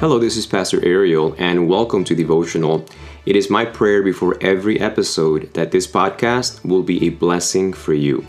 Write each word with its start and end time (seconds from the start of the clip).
Hello, 0.00 0.18
this 0.18 0.38
is 0.38 0.46
Pastor 0.46 0.82
Ariel, 0.82 1.34
and 1.36 1.68
welcome 1.68 2.04
to 2.04 2.14
Devotional. 2.14 2.86
It 3.26 3.36
is 3.36 3.50
my 3.50 3.66
prayer 3.66 4.02
before 4.02 4.38
every 4.40 4.80
episode 4.80 5.52
that 5.52 5.72
this 5.72 5.86
podcast 5.86 6.64
will 6.64 6.82
be 6.82 7.04
a 7.04 7.10
blessing 7.10 7.74
for 7.74 7.92
you. 7.92 8.26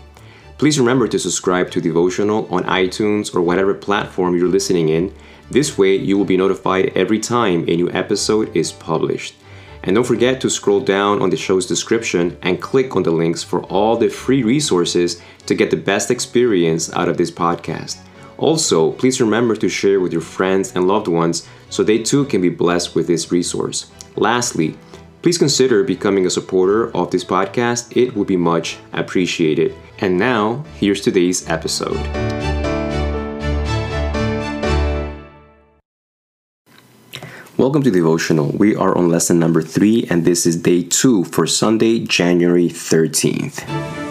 Please 0.58 0.78
remember 0.78 1.08
to 1.08 1.18
subscribe 1.18 1.70
to 1.70 1.80
Devotional 1.80 2.46
on 2.54 2.64
iTunes 2.64 3.34
or 3.34 3.40
whatever 3.40 3.72
platform 3.72 4.36
you're 4.36 4.48
listening 4.48 4.90
in. 4.90 5.14
This 5.50 5.78
way, 5.78 5.96
you 5.96 6.18
will 6.18 6.26
be 6.26 6.36
notified 6.36 6.92
every 6.94 7.18
time 7.18 7.64
a 7.66 7.76
new 7.76 7.90
episode 7.90 8.54
is 8.54 8.70
published. 8.70 9.36
And 9.82 9.94
don't 9.94 10.04
forget 10.04 10.42
to 10.42 10.50
scroll 10.50 10.80
down 10.80 11.22
on 11.22 11.30
the 11.30 11.38
show's 11.38 11.64
description 11.64 12.36
and 12.42 12.60
click 12.60 12.96
on 12.96 13.02
the 13.02 13.12
links 13.12 13.42
for 13.42 13.62
all 13.62 13.96
the 13.96 14.10
free 14.10 14.42
resources 14.42 15.22
to 15.46 15.54
get 15.54 15.70
the 15.70 15.78
best 15.78 16.10
experience 16.10 16.92
out 16.92 17.08
of 17.08 17.16
this 17.16 17.30
podcast. 17.30 17.96
Also, 18.42 18.90
please 18.90 19.20
remember 19.20 19.54
to 19.54 19.68
share 19.68 20.00
with 20.00 20.12
your 20.12 20.20
friends 20.20 20.74
and 20.74 20.88
loved 20.88 21.06
ones 21.06 21.48
so 21.72 21.82
they 21.82 21.98
too 21.98 22.26
can 22.26 22.42
be 22.42 22.50
blessed 22.50 22.94
with 22.94 23.06
this 23.06 23.32
resource. 23.32 23.90
Lastly, 24.14 24.76
please 25.22 25.38
consider 25.38 25.82
becoming 25.82 26.26
a 26.26 26.30
supporter 26.30 26.94
of 26.94 27.10
this 27.10 27.24
podcast. 27.24 27.96
It 27.96 28.14
would 28.14 28.26
be 28.26 28.36
much 28.36 28.76
appreciated. 28.92 29.74
And 29.98 30.18
now, 30.18 30.64
here's 30.76 31.00
today's 31.00 31.48
episode. 31.48 31.96
Welcome 37.56 37.82
to 37.84 37.90
Devotional. 37.90 38.52
We 38.52 38.76
are 38.76 38.94
on 38.94 39.08
lesson 39.08 39.38
number 39.38 39.62
three, 39.62 40.06
and 40.10 40.26
this 40.26 40.44
is 40.44 40.56
day 40.56 40.82
two 40.82 41.24
for 41.24 41.46
Sunday, 41.46 42.00
January 42.00 42.68
13th. 42.68 44.01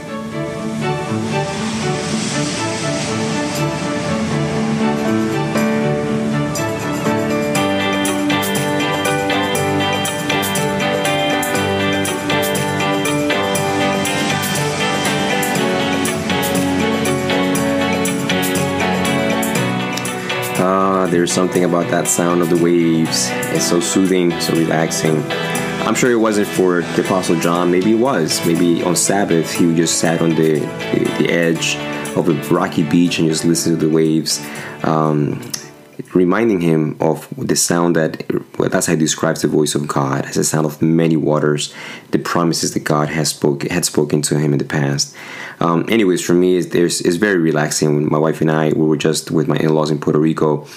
There's 21.12 21.32
something 21.32 21.66
about 21.66 21.92
that 21.92 22.08
sound 22.08 22.42
of 22.42 22.50
the 22.50 22.58
waves. 22.58 23.28
It's 23.54 23.66
so 23.66 23.80
soothing, 23.80 24.32
so 24.40 24.54
relaxing. 24.54 25.22
I'm 25.84 25.94
sure 25.94 26.10
it 26.12 26.16
wasn't 26.16 26.48
for 26.48 26.82
the 26.82 27.02
Apostle 27.02 27.40
John. 27.40 27.70
Maybe 27.70 27.92
it 27.92 28.00
was. 28.00 28.44
Maybe 28.46 28.82
on 28.84 28.96
Sabbath 28.96 29.52
he 29.52 29.76
just 29.76 30.00
sat 30.00 30.22
on 30.22 30.30
the, 30.30 30.60
the, 30.60 31.16
the 31.20 31.30
edge 31.30 31.76
of 32.16 32.30
a 32.30 32.34
rocky 32.54 32.84
beach 32.84 33.20
and 33.20 33.28
just 33.28 33.44
listened 33.44 33.80
to 33.80 33.88
the 33.88 33.94
waves. 33.94 34.44
Um, 34.84 35.42
reminding 36.14 36.62
him 36.62 36.98
of 37.00 37.28
the 37.38 37.56
sound 37.56 37.96
that 37.96 38.24
well, 38.58 38.70
that's 38.70 38.88
how 38.88 38.94
he 38.94 39.00
describes 39.00 39.42
the 39.42 39.48
voice 39.48 39.76
of 39.76 39.88
God 39.88 40.26
as 40.26 40.38
a 40.38 40.44
sound 40.44 40.66
of 40.66 40.82
many 40.82 41.16
waters, 41.16 41.74
the 42.12 42.20
promises 42.20 42.74
that 42.74 42.84
God 42.84 43.10
has 43.10 43.30
spoke 43.30 43.64
had 43.64 43.86
spoken 43.86 44.22
to 44.24 44.40
him 44.40 44.54
in 44.54 44.60
the 44.60 44.66
past. 44.66 45.16
Um, 45.60 45.86
anyways, 45.90 46.26
for 46.26 46.34
me, 46.34 46.58
it's, 46.58 47.02
it's 47.02 47.18
very 47.18 47.38
relaxing. 47.38 48.10
My 48.10 48.18
wife 48.18 48.42
and 48.42 48.52
I 48.52 48.70
we 48.70 48.86
were 48.86 48.98
just 48.98 49.32
with 49.32 49.48
my 49.48 49.58
in-laws 49.58 49.92
in 49.92 50.00
Puerto 50.00 50.20
Rico, 50.20 50.68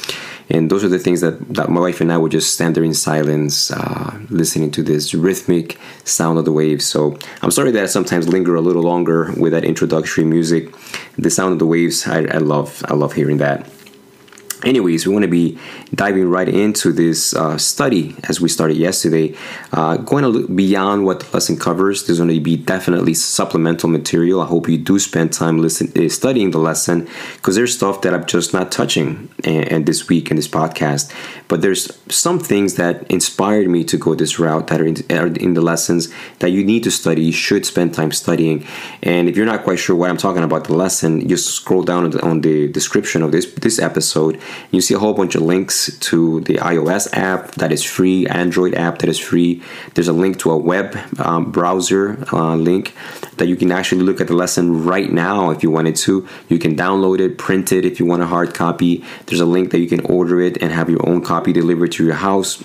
and 0.50 0.70
those 0.70 0.84
are 0.84 0.88
the 0.88 0.98
things 0.98 1.20
that, 1.22 1.54
that 1.54 1.70
my 1.70 1.80
wife 1.80 2.00
and 2.00 2.12
I 2.12 2.18
would 2.18 2.32
just 2.32 2.52
stand 2.52 2.74
there 2.74 2.84
in 2.84 2.92
silence, 2.92 3.70
uh, 3.70 4.18
listening 4.28 4.70
to 4.72 4.82
this 4.82 5.14
rhythmic 5.14 5.78
sound 6.04 6.38
of 6.38 6.44
the 6.44 6.52
waves. 6.52 6.84
So 6.84 7.16
I'm 7.40 7.50
sorry 7.50 7.70
that 7.70 7.82
I 7.82 7.86
sometimes 7.86 8.28
linger 8.28 8.54
a 8.54 8.60
little 8.60 8.82
longer 8.82 9.32
with 9.38 9.52
that 9.52 9.64
introductory 9.64 10.24
music. 10.24 10.74
The 11.16 11.30
sound 11.30 11.52
of 11.54 11.58
the 11.58 11.66
waves, 11.66 12.06
I, 12.06 12.24
I 12.24 12.38
love. 12.38 12.84
I 12.88 12.94
love 12.94 13.14
hearing 13.14 13.38
that. 13.38 13.70
Anyways, 14.64 15.06
we 15.06 15.12
want 15.12 15.24
to 15.24 15.30
be 15.30 15.58
diving 15.94 16.30
right 16.30 16.48
into 16.48 16.90
this 16.90 17.34
uh, 17.34 17.58
study 17.58 18.16
as 18.24 18.40
we 18.40 18.48
started 18.48 18.78
yesterday, 18.78 19.36
uh, 19.72 19.98
going 19.98 20.24
a 20.24 20.28
little 20.28 20.48
beyond 20.48 21.04
what 21.04 21.20
the 21.20 21.30
lesson 21.34 21.58
covers. 21.58 22.06
There's 22.06 22.18
going 22.18 22.30
to 22.30 22.40
be 22.40 22.56
definitely 22.56 23.12
supplemental 23.12 23.90
material. 23.90 24.40
I 24.40 24.46
hope 24.46 24.66
you 24.68 24.78
do 24.78 24.98
spend 24.98 25.34
time 25.34 25.58
listen, 25.60 25.92
uh, 25.94 26.08
studying 26.08 26.50
the 26.50 26.58
lesson 26.58 27.08
because 27.34 27.56
there's 27.56 27.76
stuff 27.76 28.00
that 28.02 28.14
I'm 28.14 28.24
just 28.24 28.54
not 28.54 28.72
touching 28.72 29.28
and, 29.44 29.70
and, 29.70 29.86
this 29.86 30.08
week 30.08 30.30
in 30.30 30.36
this 30.36 30.48
podcast. 30.48 31.12
But 31.46 31.60
there's 31.60 31.98
some 32.08 32.38
things 32.38 32.76
that 32.76 33.06
inspired 33.10 33.68
me 33.68 33.84
to 33.84 33.98
go 33.98 34.14
this 34.14 34.38
route 34.38 34.68
that 34.68 34.80
are 34.80 34.86
in, 34.86 34.96
are 35.10 35.26
in 35.26 35.52
the 35.52 35.60
lessons 35.60 36.08
that 36.38 36.52
you 36.52 36.64
need 36.64 36.84
to 36.84 36.90
study. 36.90 37.22
You 37.22 37.32
should 37.32 37.66
spend 37.66 37.92
time 37.92 38.12
studying. 38.12 38.66
And 39.02 39.28
if 39.28 39.36
you're 39.36 39.44
not 39.44 39.62
quite 39.62 39.78
sure 39.78 39.94
what 39.94 40.08
I'm 40.08 40.16
talking 40.16 40.42
about 40.42 40.64
the 40.64 40.74
lesson, 40.74 41.28
just 41.28 41.50
scroll 41.50 41.82
down 41.82 42.04
on 42.04 42.10
the, 42.12 42.22
on 42.22 42.40
the 42.40 42.68
description 42.68 43.22
of 43.22 43.30
this 43.30 43.44
this 43.54 43.78
episode 43.78 44.40
you 44.70 44.80
see 44.80 44.94
a 44.94 44.98
whole 44.98 45.14
bunch 45.14 45.34
of 45.34 45.42
links 45.42 45.96
to 45.98 46.40
the 46.42 46.54
iOS 46.54 47.08
app 47.12 47.52
that 47.52 47.72
is 47.72 47.82
free, 47.82 48.26
Android 48.26 48.74
app 48.74 48.98
that 48.98 49.08
is 49.08 49.18
free. 49.18 49.62
There's 49.94 50.08
a 50.08 50.12
link 50.12 50.38
to 50.40 50.50
a 50.50 50.58
web 50.58 50.96
um, 51.18 51.52
browser 51.52 52.24
uh, 52.32 52.56
link 52.56 52.94
that 53.36 53.48
you 53.48 53.56
can 53.56 53.72
actually 53.72 54.02
look 54.02 54.20
at 54.20 54.28
the 54.28 54.34
lesson 54.34 54.84
right 54.84 55.10
now 55.10 55.50
if 55.50 55.62
you 55.62 55.70
wanted 55.70 55.96
to. 55.96 56.26
You 56.48 56.58
can 56.58 56.76
download 56.76 57.20
it, 57.20 57.38
print 57.38 57.72
it 57.72 57.84
if 57.84 58.00
you 58.00 58.06
want 58.06 58.22
a 58.22 58.26
hard 58.26 58.54
copy. 58.54 59.04
There's 59.26 59.40
a 59.40 59.46
link 59.46 59.70
that 59.70 59.80
you 59.80 59.88
can 59.88 60.00
order 60.06 60.40
it 60.40 60.62
and 60.62 60.72
have 60.72 60.90
your 60.90 61.06
own 61.08 61.22
copy 61.22 61.52
delivered 61.52 61.92
to 61.92 62.04
your 62.04 62.14
house. 62.14 62.62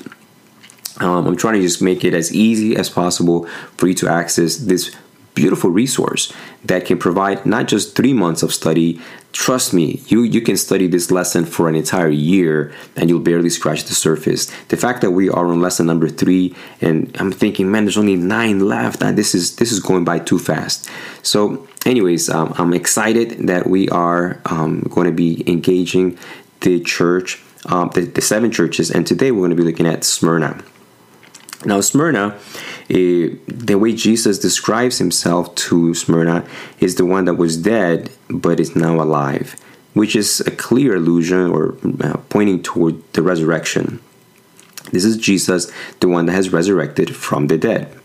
Um, 0.99 1.27
I'm 1.27 1.37
trying 1.37 1.55
to 1.55 1.61
just 1.61 1.81
make 1.81 2.03
it 2.03 2.13
as 2.13 2.33
easy 2.33 2.75
as 2.75 2.89
possible 2.89 3.45
for 3.77 3.87
you 3.87 3.93
to 3.95 4.09
access 4.09 4.57
this 4.57 4.95
beautiful 5.35 5.69
resource 5.69 6.33
that 6.65 6.85
can 6.85 6.97
provide 6.97 7.45
not 7.45 7.67
just 7.67 7.95
three 7.95 8.13
months 8.13 8.43
of 8.43 8.53
study. 8.53 8.99
Trust 9.31 9.73
me, 9.73 10.01
you, 10.07 10.23
you 10.23 10.41
can 10.41 10.57
study 10.57 10.87
this 10.87 11.11
lesson 11.11 11.45
for 11.45 11.69
an 11.69 11.75
entire 11.75 12.09
year 12.09 12.73
and 12.95 13.09
you'll 13.09 13.19
barely 13.19 13.49
scratch 13.49 13.83
the 13.83 13.93
surface. 13.93 14.51
The 14.67 14.77
fact 14.77 15.01
that 15.01 15.11
we 15.11 15.29
are 15.29 15.45
on 15.45 15.61
lesson 15.61 15.85
number 15.85 16.09
three 16.09 16.55
and 16.81 17.15
I'm 17.19 17.31
thinking, 17.31 17.71
man, 17.71 17.85
there's 17.85 17.97
only 17.97 18.15
nine 18.15 18.59
left. 18.67 19.01
And 19.01 19.17
this 19.17 19.35
is 19.35 19.55
this 19.57 19.71
is 19.71 19.79
going 19.79 20.03
by 20.03 20.19
too 20.19 20.39
fast. 20.39 20.89
So, 21.21 21.67
anyways, 21.85 22.29
um, 22.29 22.53
I'm 22.57 22.73
excited 22.73 23.47
that 23.47 23.67
we 23.67 23.87
are 23.89 24.41
um, 24.45 24.81
going 24.89 25.05
to 25.05 25.13
be 25.13 25.43
engaging 25.47 26.17
the 26.61 26.79
church, 26.81 27.41
um, 27.67 27.91
the, 27.93 28.01
the 28.01 28.21
seven 28.21 28.51
churches, 28.51 28.91
and 28.91 29.07
today 29.07 29.31
we're 29.31 29.39
going 29.39 29.51
to 29.51 29.55
be 29.55 29.63
looking 29.63 29.87
at 29.87 30.03
Smyrna. 30.03 30.61
Now, 31.65 31.81
Smyrna 31.81 32.37
uh, 32.89 33.35
the 33.47 33.77
way 33.77 33.93
Jesus 33.93 34.39
describes 34.39 34.97
himself 34.97 35.53
to 35.55 35.93
Smyrna 35.93 36.43
is 36.79 36.95
the 36.95 37.05
one 37.05 37.25
that 37.25 37.35
was 37.35 37.57
dead 37.57 38.09
but 38.29 38.59
is 38.59 38.75
now 38.75 39.01
alive, 39.01 39.55
which 39.93 40.15
is 40.15 40.39
a 40.41 40.51
clear 40.51 40.95
allusion 40.95 41.51
or 41.51 41.75
uh, 42.01 42.17
pointing 42.29 42.63
toward 42.63 42.95
the 43.13 43.21
resurrection. 43.21 43.99
This 44.91 45.05
is 45.05 45.17
Jesus, 45.17 45.71
the 45.99 46.07
one 46.07 46.25
that 46.25 46.31
has 46.31 46.51
resurrected 46.51 47.15
from 47.15 47.47
the 47.47 47.57
dead. 47.57 47.95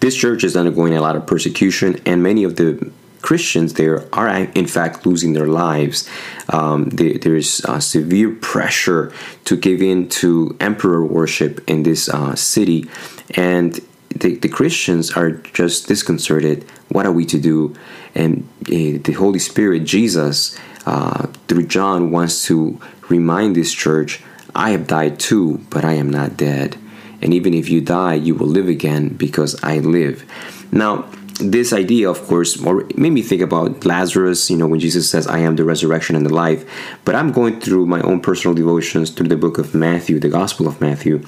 This 0.00 0.16
church 0.16 0.42
is 0.42 0.56
undergoing 0.56 0.96
a 0.96 1.00
lot 1.00 1.16
of 1.16 1.26
persecution, 1.26 2.00
and 2.04 2.22
many 2.22 2.42
of 2.42 2.56
the 2.56 2.90
Christians 3.22 3.74
there 3.74 4.04
are 4.14 4.28
in 4.28 4.66
fact 4.66 5.04
losing 5.06 5.32
their 5.32 5.46
lives. 5.46 6.08
Um, 6.48 6.84
they, 6.90 7.14
there's 7.14 7.64
uh, 7.64 7.80
severe 7.80 8.30
pressure 8.34 9.12
to 9.44 9.56
give 9.56 9.82
in 9.82 10.08
to 10.20 10.56
emperor 10.60 11.04
worship 11.04 11.60
in 11.68 11.82
this 11.82 12.08
uh, 12.08 12.34
city, 12.34 12.88
and 13.34 13.80
the, 14.10 14.36
the, 14.36 14.48
Christians 14.48 15.12
are 15.12 15.32
just 15.32 15.88
disconcerted. 15.88 16.64
What 16.88 17.06
are 17.06 17.12
we 17.12 17.26
to 17.26 17.38
do? 17.38 17.74
And 18.14 18.48
uh, 18.62 18.98
the 19.04 19.14
Holy 19.16 19.38
Spirit, 19.38 19.84
Jesus, 19.84 20.58
uh, 20.86 21.26
through 21.46 21.66
John, 21.66 22.10
wants 22.10 22.44
to 22.46 22.80
remind 23.08 23.54
this 23.54 23.72
church 23.72 24.22
I 24.54 24.70
have 24.70 24.86
died 24.86 25.20
too, 25.20 25.64
but 25.70 25.84
I 25.84 25.92
am 25.94 26.10
not 26.10 26.36
dead. 26.36 26.76
And 27.20 27.34
even 27.34 27.52
if 27.52 27.68
you 27.68 27.80
die, 27.80 28.14
you 28.14 28.34
will 28.34 28.46
live 28.46 28.68
again 28.68 29.08
because 29.10 29.62
I 29.62 29.78
live. 29.78 30.24
Now, 30.72 31.10
this 31.38 31.72
idea, 31.72 32.10
of 32.10 32.20
course, 32.26 32.60
made 32.60 33.10
me 33.10 33.22
think 33.22 33.42
about 33.42 33.84
Lazarus, 33.84 34.50
you 34.50 34.56
know, 34.56 34.66
when 34.66 34.80
Jesus 34.80 35.08
says, 35.08 35.26
I 35.26 35.38
am 35.38 35.56
the 35.56 35.64
resurrection 35.64 36.16
and 36.16 36.26
the 36.26 36.34
life. 36.34 36.68
But 37.04 37.14
I'm 37.14 37.32
going 37.32 37.60
through 37.60 37.86
my 37.86 38.00
own 38.02 38.20
personal 38.20 38.54
devotions 38.54 39.10
through 39.10 39.28
the 39.28 39.36
book 39.36 39.58
of 39.58 39.74
Matthew, 39.74 40.18
the 40.18 40.28
Gospel 40.28 40.66
of 40.66 40.80
Matthew. 40.80 41.24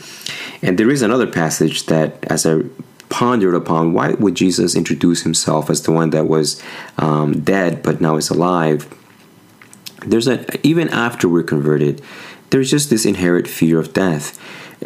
And 0.62 0.79
there 0.79 0.90
is 0.90 1.02
another 1.02 1.26
passage 1.26 1.87
that, 1.87 2.25
as 2.25 2.44
I 2.44 2.62
pondered 3.08 3.55
upon, 3.55 3.93
why 3.93 4.12
would 4.14 4.35
Jesus 4.35 4.75
introduce 4.75 5.23
himself 5.23 5.70
as 5.70 5.82
the 5.82 5.93
one 5.93 6.11
that 6.11 6.26
was 6.26 6.62
um, 6.99 7.40
dead 7.40 7.82
but 7.82 8.00
now 8.00 8.17
is 8.17 8.31
alive? 8.31 8.93
There's 10.06 10.26
a, 10.26 10.44
even 10.67 10.88
after 10.88 11.29
we're 11.29 11.43
converted, 11.43 12.02
there's 12.50 12.70
just 12.70 12.90
this 12.90 13.06
inherent 13.06 13.46
fear 13.46 13.79
of 13.79 13.93
death. 13.93 14.38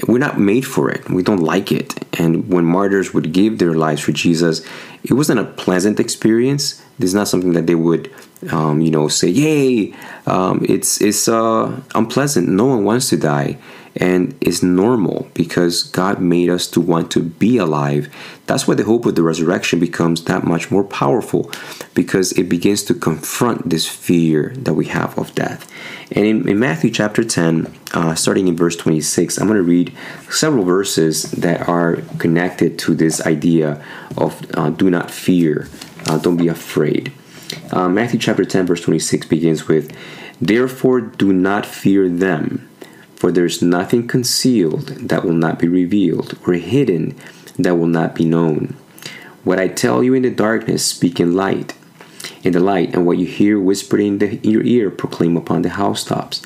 We're 0.09 0.19
not 0.19 0.41
made 0.41 0.67
for 0.67 0.91
it. 0.91 1.09
We 1.09 1.23
don't 1.23 1.39
like 1.39 1.71
it. 1.71 2.05
And 2.19 2.53
when 2.53 2.65
martyrs 2.65 3.15
would 3.15 3.33
give 3.33 3.59
their 3.59 3.75
lives 3.75 4.03
for 4.03 4.13
Jesus, 4.13 4.67
it 5.05 5.13
wasn't 5.13 5.39
a 5.39 5.45
pleasant 5.45 6.01
experience, 6.01 6.83
is 6.99 7.15
not 7.15 7.29
something 7.29 7.53
that 7.53 7.67
they 7.67 7.75
would, 7.75 8.11
um, 8.51 8.81
you 8.81 8.91
know, 8.91 9.09
say, 9.09 9.29
"Yay!" 9.29 9.95
Um, 10.27 10.65
it's 10.69 11.01
it's 11.01 11.29
uh, 11.29 11.81
unpleasant. 11.95 12.49
No 12.49 12.67
one 12.67 12.85
wants 12.85 13.11
to 13.11 13.17
die, 13.17 13.59
and 13.97 14.37
it's 14.41 14.63
normal 14.63 15.29
because 15.35 15.83
God 15.83 16.21
made 16.21 16.51
us 16.51 16.67
to 16.69 16.81
want 16.81 17.11
to 17.13 17.23
be 17.23 17.59
alive. 17.59 18.13
That's 18.47 18.67
why 18.67 18.75
the 18.75 18.85
hope 18.85 19.07
of 19.07 19.15
the 19.15 19.23
resurrection 19.23 19.79
becomes 19.79 20.25
that 20.25 20.45
much 20.45 20.71
more 20.71 20.85
powerful, 20.85 21.51
because 21.95 22.33
it 22.33 22.49
begins 22.49 22.83
to 22.85 22.95
confront 22.95 23.71
this 23.71 23.89
fear 23.89 24.53
that 24.57 24.75
we 24.75 24.87
have 24.87 25.17
of 25.19 25.35
death. 25.35 25.71
And 26.11 26.27
in, 26.27 26.49
in 26.49 26.59
Matthew 26.59 26.91
chapter 26.91 27.25
10, 27.25 27.73
uh, 27.95 28.15
starting 28.15 28.49
in 28.49 28.57
verse 28.57 28.77
26, 28.77 29.39
I'm 29.39 29.47
going 29.47 29.57
to 29.57 29.63
read 29.63 29.97
several 30.29 30.65
verses 30.65 31.31
that 31.33 31.69
are 31.69 31.97
connected 32.19 32.79
to 32.81 32.95
this 32.95 33.25
idea 33.27 33.85
of 34.17 34.45
uh, 34.55 34.71
do 34.71 34.91
not 34.91 35.11
fear, 35.11 35.69
uh, 36.09 36.19
don't 36.19 36.37
be 36.37 36.49
afraid. 36.49 37.13
Uh, 37.71 37.89
Matthew 37.89 38.19
chapter 38.19 38.45
10, 38.45 38.67
verse 38.67 38.81
26 38.81 39.27
begins 39.27 39.69
with, 39.69 39.97
Therefore 40.41 41.01
do 41.01 41.33
not 41.33 41.65
fear 41.65 42.09
them, 42.09 42.69
for 43.25 43.33
there 43.33 43.47
is 43.47 43.63
nothing 43.63 44.07
concealed 44.07 44.89
that 45.09 45.25
will 45.25 45.33
not 45.33 45.59
be 45.59 45.67
revealed, 45.67 46.39
or 46.47 46.53
hidden 46.53 47.17
that 47.59 47.75
will 47.75 47.87
not 47.87 48.15
be 48.15 48.23
known. 48.23 48.77
What 49.45 49.59
I 49.59 49.67
tell 49.67 50.05
you 50.05 50.13
in 50.13 50.25
the 50.25 50.31
darkness, 50.31 50.85
speak 50.85 51.19
in 51.19 51.35
light 51.35 51.73
in 52.43 52.53
the 52.53 52.61
light, 52.61 52.93
and 52.93 53.07
what 53.07 53.17
you 53.17 53.25
hear 53.25 53.59
whispered 53.59 54.01
in 54.01 54.19
the, 54.19 54.37
your 54.47 54.63
ear 54.65 54.91
proclaim 54.91 55.39
upon 55.39 55.63
the 55.63 55.71
housetops. 55.71 56.43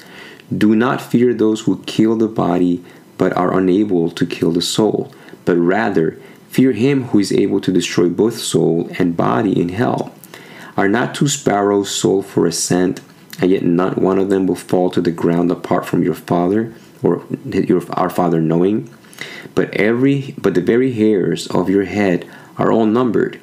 Do 0.57 0.77
not 0.77 1.03
fear 1.03 1.35
those 1.35 1.63
who 1.63 1.83
kill 1.83 2.15
the 2.15 2.29
body, 2.29 2.85
but 3.17 3.37
are 3.37 3.59
unable 3.59 4.09
to 4.13 4.25
kill 4.25 4.53
the 4.53 4.63
soul, 4.63 5.13
but 5.45 5.57
rather 5.57 6.17
fear 6.49 6.71
him 6.71 7.07
who 7.07 7.19
is 7.19 7.33
able 7.33 7.61
to 7.63 7.73
destroy 7.73 8.09
both 8.09 8.39
soul 8.39 8.89
and 9.01 9.17
body 9.17 9.61
in 9.61 9.71
hell. 9.71 10.15
Are 10.77 10.89
not 10.89 11.17
two 11.17 11.27
sparrows 11.27 11.91
sold 11.91 12.27
for 12.27 12.47
a 12.47 12.53
cent, 12.53 13.01
and 13.41 13.51
yet 13.51 13.63
not 13.63 13.99
one 13.99 14.19
of 14.19 14.31
them 14.31 14.47
will 14.47 14.57
fall 14.57 14.91
to 14.91 15.01
the 15.01 15.11
ground 15.11 15.51
apart 15.51 15.87
from 15.87 16.03
your 16.03 16.15
Father, 16.15 16.73
or 17.03 17.25
your 17.45 17.83
our 17.91 18.11
Father 18.11 18.41
knowing? 18.41 18.91
But 19.55 19.75
every 19.75 20.35
but 20.39 20.55
the 20.55 20.61
very 20.61 20.93
hairs 20.93 21.47
of 21.49 21.71
your 21.71 21.85
head 21.85 22.29
are 22.57 22.73
all 22.73 22.87
numbered. 22.87 23.41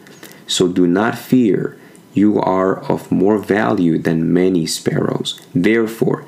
So 0.48 0.68
do 0.68 0.86
not 0.86 1.18
fear 1.18 1.78
you 2.14 2.40
are 2.40 2.80
of 2.90 3.12
more 3.12 3.38
value 3.38 3.98
than 3.98 4.32
many 4.34 4.66
sparrows. 4.66 5.40
Therefore, 5.54 6.26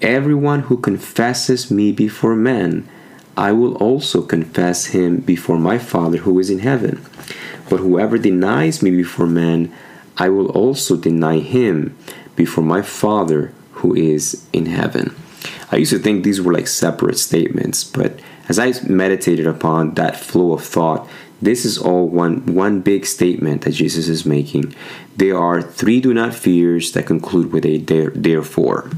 everyone 0.00 0.60
who 0.62 0.78
confesses 0.78 1.70
me 1.70 1.92
before 1.92 2.34
men, 2.34 2.88
I 3.36 3.52
will 3.52 3.76
also 3.76 4.22
confess 4.22 4.86
him 4.86 5.18
before 5.20 5.58
my 5.58 5.78
Father 5.78 6.18
who 6.18 6.38
is 6.38 6.48
in 6.48 6.60
heaven. 6.60 7.04
But 7.68 7.80
whoever 7.80 8.16
denies 8.16 8.82
me 8.82 8.90
before 8.90 9.26
men, 9.26 9.72
I 10.16 10.30
will 10.30 10.48
also 10.50 10.96
deny 10.96 11.40
him 11.40 11.96
before 12.36 12.64
my 12.64 12.82
Father 12.82 13.52
who 13.72 13.94
is 13.94 14.46
in 14.52 14.66
heaven. 14.66 15.14
I 15.70 15.76
used 15.76 15.92
to 15.92 15.98
think 15.98 16.22
these 16.22 16.40
were 16.40 16.52
like 16.52 16.68
separate 16.68 17.18
statements, 17.18 17.84
but 17.84 18.20
as 18.48 18.58
I 18.58 18.72
meditated 18.86 19.46
upon 19.46 19.94
that 19.94 20.16
flow 20.16 20.52
of 20.52 20.62
thought, 20.62 21.08
this 21.42 21.64
is 21.64 21.76
all 21.76 22.08
one 22.08 22.46
one 22.46 22.80
big 22.80 23.04
statement 23.04 23.62
that 23.62 23.72
Jesus 23.72 24.08
is 24.08 24.24
making. 24.24 24.74
There 25.16 25.36
are 25.36 25.60
three 25.60 26.00
do 26.00 26.14
not 26.14 26.34
fears 26.34 26.92
that 26.92 27.06
conclude 27.06 27.52
with 27.52 27.66
a 27.66 27.78
there, 27.78 28.10
therefore. 28.10 28.90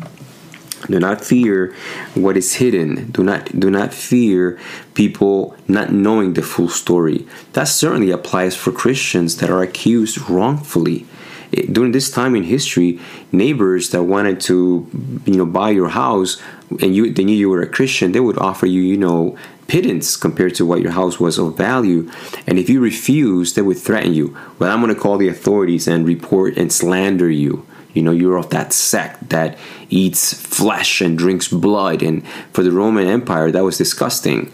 Do 0.86 1.00
not 1.00 1.24
fear 1.24 1.74
what 2.14 2.36
is 2.36 2.54
hidden. 2.54 3.10
Do 3.10 3.24
not 3.24 3.58
do 3.58 3.70
not 3.70 3.92
fear 3.92 4.58
people 4.94 5.56
not 5.66 5.92
knowing 5.92 6.34
the 6.34 6.42
full 6.42 6.68
story. 6.68 7.26
That 7.54 7.66
certainly 7.66 8.12
applies 8.12 8.54
for 8.54 8.70
Christians 8.70 9.38
that 9.38 9.50
are 9.50 9.62
accused 9.62 10.30
wrongfully. 10.30 11.06
During 11.50 11.92
this 11.92 12.10
time 12.10 12.36
in 12.36 12.44
history, 12.44 13.00
neighbors 13.32 13.90
that 13.90 14.02
wanted 14.02 14.40
to, 14.42 14.86
you 15.24 15.36
know, 15.36 15.46
buy 15.46 15.70
your 15.70 15.88
house 15.88 16.40
and 16.82 16.94
you 16.94 17.12
they 17.12 17.24
knew 17.24 17.34
you 17.34 17.48
were 17.48 17.62
a 17.62 17.66
Christian, 17.66 18.12
they 18.12 18.20
would 18.20 18.38
offer 18.38 18.66
you, 18.66 18.82
you 18.82 18.96
know, 18.96 19.36
pittance 19.68 20.16
compared 20.16 20.54
to 20.56 20.66
what 20.66 20.80
your 20.80 20.92
house 20.92 21.20
was 21.20 21.38
of 21.38 21.56
value. 21.56 22.10
And 22.46 22.58
if 22.58 22.68
you 22.68 22.80
refuse, 22.80 23.54
they 23.54 23.62
would 23.62 23.78
threaten 23.78 24.14
you. 24.14 24.36
Well, 24.58 24.72
I'm 24.72 24.82
going 24.82 24.94
to 24.94 25.00
call 25.00 25.18
the 25.18 25.28
authorities 25.28 25.86
and 25.86 26.06
report 26.06 26.56
and 26.56 26.72
slander 26.72 27.30
you. 27.30 27.66
You 27.94 28.02
know, 28.02 28.12
you're 28.12 28.36
of 28.36 28.50
that 28.50 28.72
sect 28.72 29.28
that 29.30 29.58
eats 29.90 30.34
flesh 30.34 31.00
and 31.00 31.16
drinks 31.16 31.48
blood. 31.48 32.02
And 32.02 32.26
for 32.52 32.62
the 32.62 32.72
Roman 32.72 33.06
Empire, 33.06 33.50
that 33.50 33.64
was 33.64 33.78
disgusting. 33.78 34.52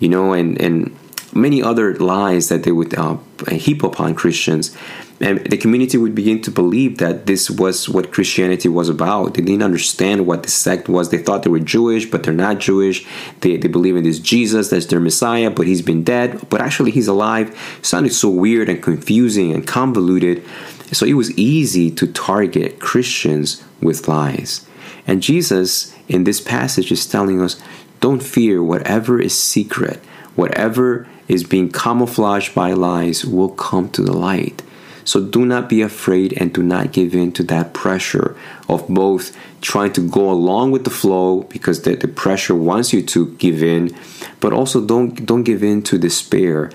You 0.00 0.08
know, 0.08 0.32
and, 0.32 0.60
and 0.60 0.96
many 1.34 1.62
other 1.62 1.94
lies 1.96 2.48
that 2.48 2.62
they 2.62 2.72
would 2.72 2.94
uh, 2.94 3.18
heap 3.50 3.82
upon 3.82 4.14
Christians 4.14 4.76
and 5.20 5.38
the 5.46 5.56
community 5.56 5.96
would 5.96 6.14
begin 6.14 6.42
to 6.42 6.50
believe 6.50 6.98
that 6.98 7.26
this 7.26 7.48
was 7.48 7.88
what 7.88 8.12
Christianity 8.12 8.68
was 8.68 8.88
about. 8.88 9.34
They 9.34 9.42
didn't 9.42 9.62
understand 9.62 10.26
what 10.26 10.42
the 10.42 10.50
sect 10.50 10.88
was. 10.88 11.10
They 11.10 11.18
thought 11.18 11.44
they 11.44 11.50
were 11.50 11.60
Jewish, 11.60 12.10
but 12.10 12.24
they're 12.24 12.34
not 12.34 12.58
Jewish. 12.58 13.06
They, 13.40 13.56
they 13.56 13.68
believe 13.68 13.94
in 13.94 14.02
this 14.02 14.18
Jesus 14.18 14.70
that's 14.70 14.86
their 14.86 15.00
Messiah, 15.00 15.50
but 15.50 15.68
he's 15.68 15.82
been 15.82 16.02
dead. 16.02 16.48
But 16.50 16.60
actually, 16.60 16.90
he's 16.90 17.06
alive. 17.06 17.50
It 17.78 17.86
sounded 17.86 18.12
so 18.12 18.28
weird 18.28 18.68
and 18.68 18.82
confusing 18.82 19.52
and 19.52 19.66
convoluted. 19.66 20.44
So 20.92 21.06
it 21.06 21.14
was 21.14 21.36
easy 21.38 21.90
to 21.92 22.06
target 22.08 22.80
Christians 22.80 23.62
with 23.80 24.08
lies. 24.08 24.66
And 25.06 25.22
Jesus, 25.22 25.94
in 26.08 26.24
this 26.24 26.40
passage, 26.40 26.90
is 26.90 27.06
telling 27.06 27.40
us 27.40 27.60
don't 28.00 28.22
fear 28.22 28.62
whatever 28.62 29.20
is 29.20 29.40
secret, 29.40 29.98
whatever 30.34 31.06
is 31.28 31.44
being 31.44 31.70
camouflaged 31.70 32.54
by 32.54 32.72
lies 32.72 33.24
will 33.24 33.48
come 33.48 33.88
to 33.90 34.02
the 34.02 34.12
light. 34.12 34.62
So 35.04 35.20
do 35.20 35.44
not 35.44 35.68
be 35.68 35.82
afraid 35.82 36.32
and 36.40 36.52
do 36.52 36.62
not 36.62 36.92
give 36.92 37.14
in 37.14 37.32
to 37.32 37.42
that 37.44 37.74
pressure 37.74 38.36
of 38.68 38.88
both 38.88 39.36
trying 39.60 39.92
to 39.92 40.08
go 40.08 40.30
along 40.30 40.70
with 40.72 40.84
the 40.84 40.90
flow 40.90 41.42
because 41.42 41.82
the, 41.82 41.94
the 41.94 42.08
pressure 42.08 42.54
wants 42.54 42.92
you 42.92 43.02
to 43.02 43.34
give 43.36 43.62
in, 43.62 43.94
but 44.40 44.52
also 44.52 44.84
don't 44.84 45.26
don't 45.26 45.44
give 45.44 45.62
in 45.62 45.82
to 45.82 45.98
despair. 45.98 46.70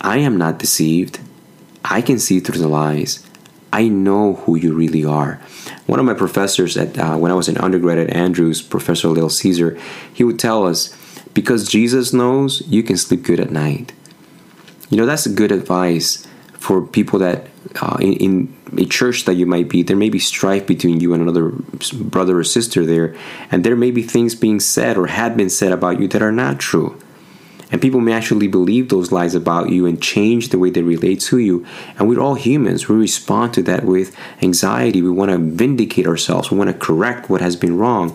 I 0.00 0.18
am 0.18 0.36
not 0.36 0.58
deceived. 0.58 1.20
I 1.84 2.00
can 2.00 2.18
see 2.18 2.40
through 2.40 2.60
the 2.60 2.68
lies. 2.68 3.26
I 3.72 3.88
know 3.88 4.34
who 4.34 4.54
you 4.54 4.72
really 4.72 5.04
are. 5.04 5.40
One 5.86 5.98
of 5.98 6.06
my 6.06 6.14
professors 6.14 6.76
at 6.76 6.96
uh, 6.96 7.16
when 7.16 7.32
I 7.32 7.34
was 7.34 7.48
an 7.48 7.58
undergrad 7.58 7.98
at 7.98 8.10
Andrews, 8.10 8.62
Professor 8.62 9.08
Lael 9.08 9.28
Caesar, 9.28 9.76
he 10.12 10.22
would 10.22 10.38
tell 10.38 10.64
us, 10.64 10.94
because 11.34 11.68
Jesus 11.68 12.12
knows, 12.12 12.62
you 12.68 12.82
can 12.84 12.96
sleep 12.96 13.24
good 13.24 13.40
at 13.40 13.50
night. 13.50 13.92
You 14.90 14.96
know 14.96 15.06
that's 15.06 15.26
good 15.26 15.50
advice 15.50 16.26
for 16.52 16.86
people 16.86 17.18
that 17.18 17.48
uh, 17.80 17.96
in, 18.00 18.12
in, 18.14 18.56
a 18.76 18.84
church 18.84 19.24
that 19.24 19.34
you 19.34 19.46
might 19.46 19.68
be, 19.68 19.84
there 19.84 19.96
may 19.96 20.10
be 20.10 20.18
strife 20.18 20.66
between 20.66 20.98
you 20.98 21.14
and 21.14 21.22
another 21.22 21.52
brother 21.94 22.38
or 22.38 22.44
sister 22.44 22.84
there, 22.84 23.14
and 23.50 23.62
there 23.62 23.76
may 23.76 23.92
be 23.92 24.02
things 24.02 24.34
being 24.34 24.58
said 24.58 24.96
or 24.96 25.06
had 25.06 25.36
been 25.36 25.50
said 25.50 25.70
about 25.70 26.00
you 26.00 26.08
that 26.08 26.22
are 26.22 26.32
not 26.32 26.58
true. 26.58 27.00
And 27.70 27.80
people 27.80 28.00
may 28.00 28.12
actually 28.12 28.48
believe 28.48 28.88
those 28.88 29.12
lies 29.12 29.34
about 29.34 29.70
you 29.70 29.86
and 29.86 30.02
change 30.02 30.48
the 30.48 30.58
way 30.58 30.70
they 30.70 30.82
relate 30.82 31.20
to 31.22 31.38
you. 31.38 31.64
And 31.98 32.08
we're 32.08 32.20
all 32.20 32.34
humans. 32.34 32.88
We 32.88 32.96
respond 32.96 33.54
to 33.54 33.62
that 33.62 33.84
with 33.84 34.14
anxiety. 34.42 35.02
We 35.02 35.10
want 35.10 35.30
to 35.30 35.38
vindicate 35.38 36.06
ourselves. 36.06 36.50
We 36.50 36.58
want 36.58 36.70
to 36.70 36.78
correct 36.78 37.30
what 37.30 37.40
has 37.40 37.56
been 37.56 37.78
wrong. 37.78 38.14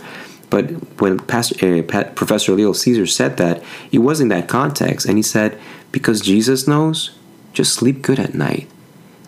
But 0.50 0.72
when 1.00 1.20
Pastor, 1.20 1.80
uh, 1.80 2.04
Professor 2.16 2.54
Lael 2.54 2.74
Caesar 2.74 3.06
said 3.06 3.38
that, 3.38 3.64
it 3.92 4.00
was 4.00 4.22
in 4.22 4.30
that 4.30 4.48
context. 4.48 5.06
And 5.06 5.18
he 5.18 5.24
said, 5.24 5.60
because 5.92 6.22
Jesus 6.22 6.68
knows, 6.68 7.12
just 7.54 7.74
sleep 7.74 8.02
good 8.02 8.20
at 8.20 8.34
night 8.34 8.70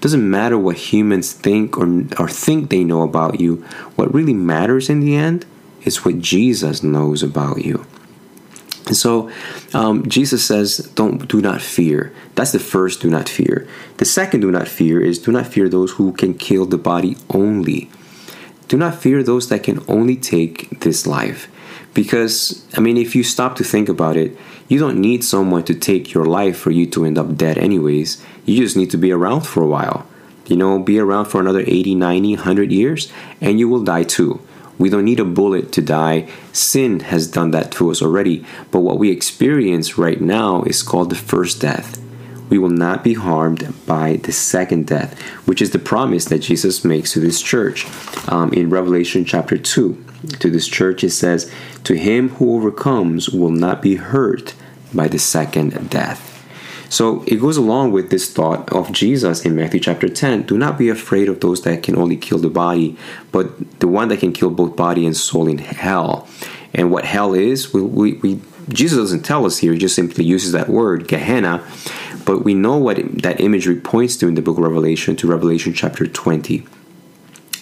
doesn't 0.01 0.29
matter 0.29 0.58
what 0.58 0.77
humans 0.77 1.31
think 1.31 1.77
or, 1.77 1.86
or 2.20 2.27
think 2.27 2.70
they 2.70 2.84
know 2.84 3.03
about 3.03 3.39
you. 3.39 3.58
What 3.96 4.13
really 4.13 4.34
matters 4.34 4.89
in 4.89 5.00
the 5.00 5.15
end 5.15 5.46
is 5.84 6.03
what 6.03 6.20
Jesus 6.20 6.84
knows 6.84 7.24
about 7.24 7.63
you. 7.63 7.86
And 8.88 8.98
so 8.98 9.31
um, 9.74 10.10
Jesus 10.10 10.43
says, 10.43 10.77
"Don't 10.96 11.27
do 11.27 11.39
not 11.39 11.62
fear." 11.62 12.12
That's 12.36 12.51
the 12.51 12.60
first. 12.60 13.01
Do 13.01 13.10
not 13.10 13.29
fear. 13.29 13.67
The 13.98 14.05
second, 14.05 14.41
do 14.41 14.51
not 14.51 14.67
fear, 14.67 15.00
is 15.00 15.20
do 15.20 15.31
not 15.31 15.48
fear 15.48 15.70
those 15.70 15.91
who 15.93 16.12
can 16.13 16.34
kill 16.34 16.65
the 16.65 16.77
body 16.77 17.15
only. 17.29 17.89
Do 18.67 18.77
not 18.77 18.96
fear 18.96 19.22
those 19.22 19.50
that 19.50 19.63
can 19.63 19.84
only 19.88 20.15
take 20.15 20.81
this 20.81 21.05
life. 21.05 21.48
Because, 21.93 22.65
I 22.75 22.79
mean, 22.79 22.98
if 22.98 23.15
you 23.15 23.24
stop 23.24 23.55
to 23.57 23.63
think 23.63 23.89
about 23.89 24.15
it, 24.15 24.38
you 24.67 24.79
don't 24.79 25.01
need 25.01 25.24
someone 25.24 25.63
to 25.65 25.74
take 25.74 26.13
your 26.13 26.25
life 26.25 26.57
for 26.57 26.71
you 26.71 26.86
to 26.88 27.05
end 27.05 27.17
up 27.17 27.36
dead, 27.36 27.57
anyways. 27.57 28.24
You 28.45 28.57
just 28.57 28.77
need 28.77 28.89
to 28.91 28.98
be 28.98 29.12
around 29.12 29.41
for 29.41 29.62
a 29.62 29.67
while. 29.67 30.07
You 30.45 30.55
know, 30.55 30.79
be 30.79 31.00
around 31.00 31.25
for 31.25 31.41
another 31.41 31.62
80, 31.62 31.95
90, 31.95 32.36
100 32.36 32.71
years, 32.71 33.12
and 33.41 33.60
you 33.60 33.67
will 33.67 33.83
die 33.83 34.03
too. 34.03 34.41
We 34.77 34.89
don't 34.89 35.05
need 35.05 35.19
a 35.19 35.25
bullet 35.25 35.71
to 35.74 35.81
die. 35.81 36.27
Sin 36.53 37.01
has 37.01 37.27
done 37.27 37.51
that 37.51 37.71
to 37.74 37.91
us 37.91 38.01
already. 38.01 38.45
But 38.71 38.79
what 38.79 38.98
we 38.98 39.12
experience 39.12 39.98
right 39.98 40.19
now 40.19 40.63
is 40.63 40.81
called 40.81 41.10
the 41.10 41.15
first 41.15 41.62
death. 41.62 42.01
We 42.51 42.60
will 42.60 42.70
not 42.70 43.03
be 43.03 43.15
harmed 43.15 43.74
by 43.88 44.17
the 44.17 44.34
second 44.34 44.86
death, 44.86 45.20
which 45.48 45.62
is 45.62 45.72
the 45.72 45.79
promise 45.79 46.25
that 46.25 46.39
Jesus 46.39 46.86
makes 46.86 47.13
to 47.13 47.20
this 47.20 47.41
church 47.41 47.88
um, 48.27 48.53
in 48.53 48.70
Revelation 48.70 49.25
chapter 49.25 49.58
2 49.58 50.05
to 50.39 50.50
this 50.51 50.67
church, 50.67 51.03
it 51.03 51.12
says, 51.12 51.51
To 51.86 51.96
him 51.96 52.29
who 52.29 52.55
overcomes 52.55 53.29
will 53.29 53.51
not 53.51 53.81
be 53.81 53.96
hurt 53.96 54.53
by 54.93 55.08
the 55.08 55.17
second 55.17 55.89
death. 55.89 56.27
So 56.89 57.24
it 57.25 57.38
goes 57.38 57.55
along 57.55 57.93
with 57.93 58.10
this 58.10 58.31
thought 58.31 58.70
of 58.74 58.91
Jesus 58.91 59.46
in 59.46 59.55
Matthew 59.55 59.79
chapter 59.79 60.10
10 60.10 60.43
do 60.43 60.58
not 60.58 60.77
be 60.77 60.89
afraid 60.89 61.29
of 61.29 61.39
those 61.39 61.62
that 61.62 61.84
can 61.84 61.98
only 61.98 62.17
kill 62.17 62.38
the 62.38 62.50
body, 62.50 62.98
but 63.31 63.79
the 63.79 63.88
one 63.88 64.10
that 64.10 64.20
can 64.20 64.34
kill 64.34 64.50
both 64.50 64.75
body 64.75 65.05
and 65.05 65.15
soul 65.15 65.48
in 65.48 65.58
hell. 65.58 66.27
And 66.74 66.91
what 66.91 67.05
hell 67.05 67.34
is, 67.34 67.74
we, 67.74 67.81
we, 67.81 68.13
we 68.15 68.41
Jesus 68.67 68.98
doesn't 68.98 69.24
tell 69.24 69.46
us 69.46 69.60
here, 69.60 69.72
he 69.72 69.79
just 69.79 69.96
simply 69.96 70.25
uses 70.25 70.51
that 70.51 70.67
word, 70.67 71.08
Gehenna. 71.08 71.65
But 72.25 72.44
we 72.44 72.54
know 72.54 72.78
what 72.78 72.98
that 73.22 73.40
imagery 73.40 73.80
points 73.80 74.18
to 74.18 74.28
in 74.28 74.36
the 74.36 74.42
book 74.42 74.58
of 74.58 74.63
Revelation, 74.63 75.16
to 75.18 75.28
Revelation 75.28 75.74
chapter 75.74 76.06
20 76.06 76.66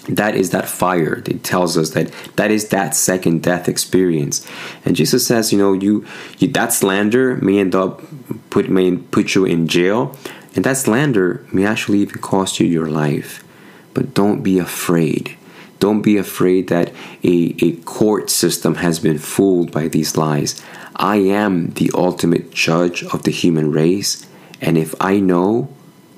that 0.07 0.33
is 0.33 0.49
that 0.49 0.67
fire 0.67 1.21
it 1.27 1.43
tells 1.43 1.77
us 1.77 1.91
that 1.91 2.11
that 2.35 2.49
is 2.49 2.69
that 2.69 2.95
second 2.95 3.43
death 3.43 3.69
experience. 3.69 4.43
And 4.83 4.95
jesus 4.95 5.27
says 5.27 5.51
you 5.51 5.59
know 5.59 5.73
you, 5.73 6.03
you 6.39 6.47
that 6.47 6.73
slander 6.73 7.35
may 7.35 7.59
end 7.59 7.75
up 7.75 8.01
put 8.49 8.69
may 8.69 8.95
put 8.97 9.35
you 9.35 9.45
in 9.45 9.67
jail 9.67 10.15
and 10.55 10.65
that 10.65 10.77
slander 10.77 11.45
may 11.51 11.65
actually 11.65 11.99
even 11.99 12.21
cost 12.21 12.59
you 12.59 12.67
your 12.67 12.89
life. 12.89 13.43
But 13.93 14.13
don't 14.13 14.41
be 14.41 14.59
afraid. 14.59 15.37
Don't 15.79 16.01
be 16.01 16.17
afraid 16.17 16.67
that 16.67 16.91
a, 17.23 17.55
a 17.61 17.73
court 17.83 18.29
system 18.29 18.75
has 18.75 18.99
been 18.99 19.17
fooled 19.17 19.71
by 19.71 19.87
these 19.87 20.17
lies. 20.17 20.61
I 20.95 21.17
am 21.17 21.71
the 21.71 21.91
ultimate 21.93 22.51
judge 22.51 23.03
of 23.03 23.23
the 23.23 23.31
human 23.31 23.71
race 23.71 24.25
and 24.61 24.77
if 24.77 24.93
i 25.01 25.19
know 25.19 25.69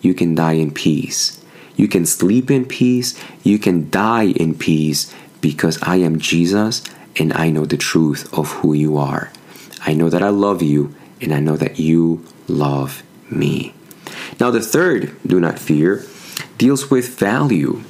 you 0.02 0.14
can 0.14 0.36
die 0.36 0.54
in 0.54 0.72
peace 0.72 1.42
you 1.82 1.88
can 1.88 2.06
sleep 2.06 2.52
in 2.52 2.66
peace. 2.66 3.20
You 3.44 3.58
can 3.58 3.90
die 3.90 4.28
in 4.28 4.54
peace 4.54 5.12
because 5.42 5.82
I 5.82 5.96
am 5.96 6.20
Jesus 6.20 6.84
and 7.16 7.34
I 7.34 7.50
know 7.50 7.66
the 7.66 7.76
truth 7.76 8.32
of 8.38 8.52
who 8.52 8.74
you 8.74 8.98
are. 8.98 9.32
I 9.82 9.94
know 9.94 10.08
that 10.08 10.22
I 10.22 10.30
love 10.30 10.62
you 10.62 10.94
and 11.22 11.34
I 11.34 11.40
know 11.40 11.56
that 11.56 11.80
you 11.80 12.24
love 12.48 13.02
me. 13.32 13.74
Now, 14.40 14.52
the 14.52 14.62
third, 14.62 15.16
do 15.26 15.40
not 15.40 15.58
fear, 15.58 16.06
deals 16.60 16.92
with 16.92 17.18
value. 17.18 17.82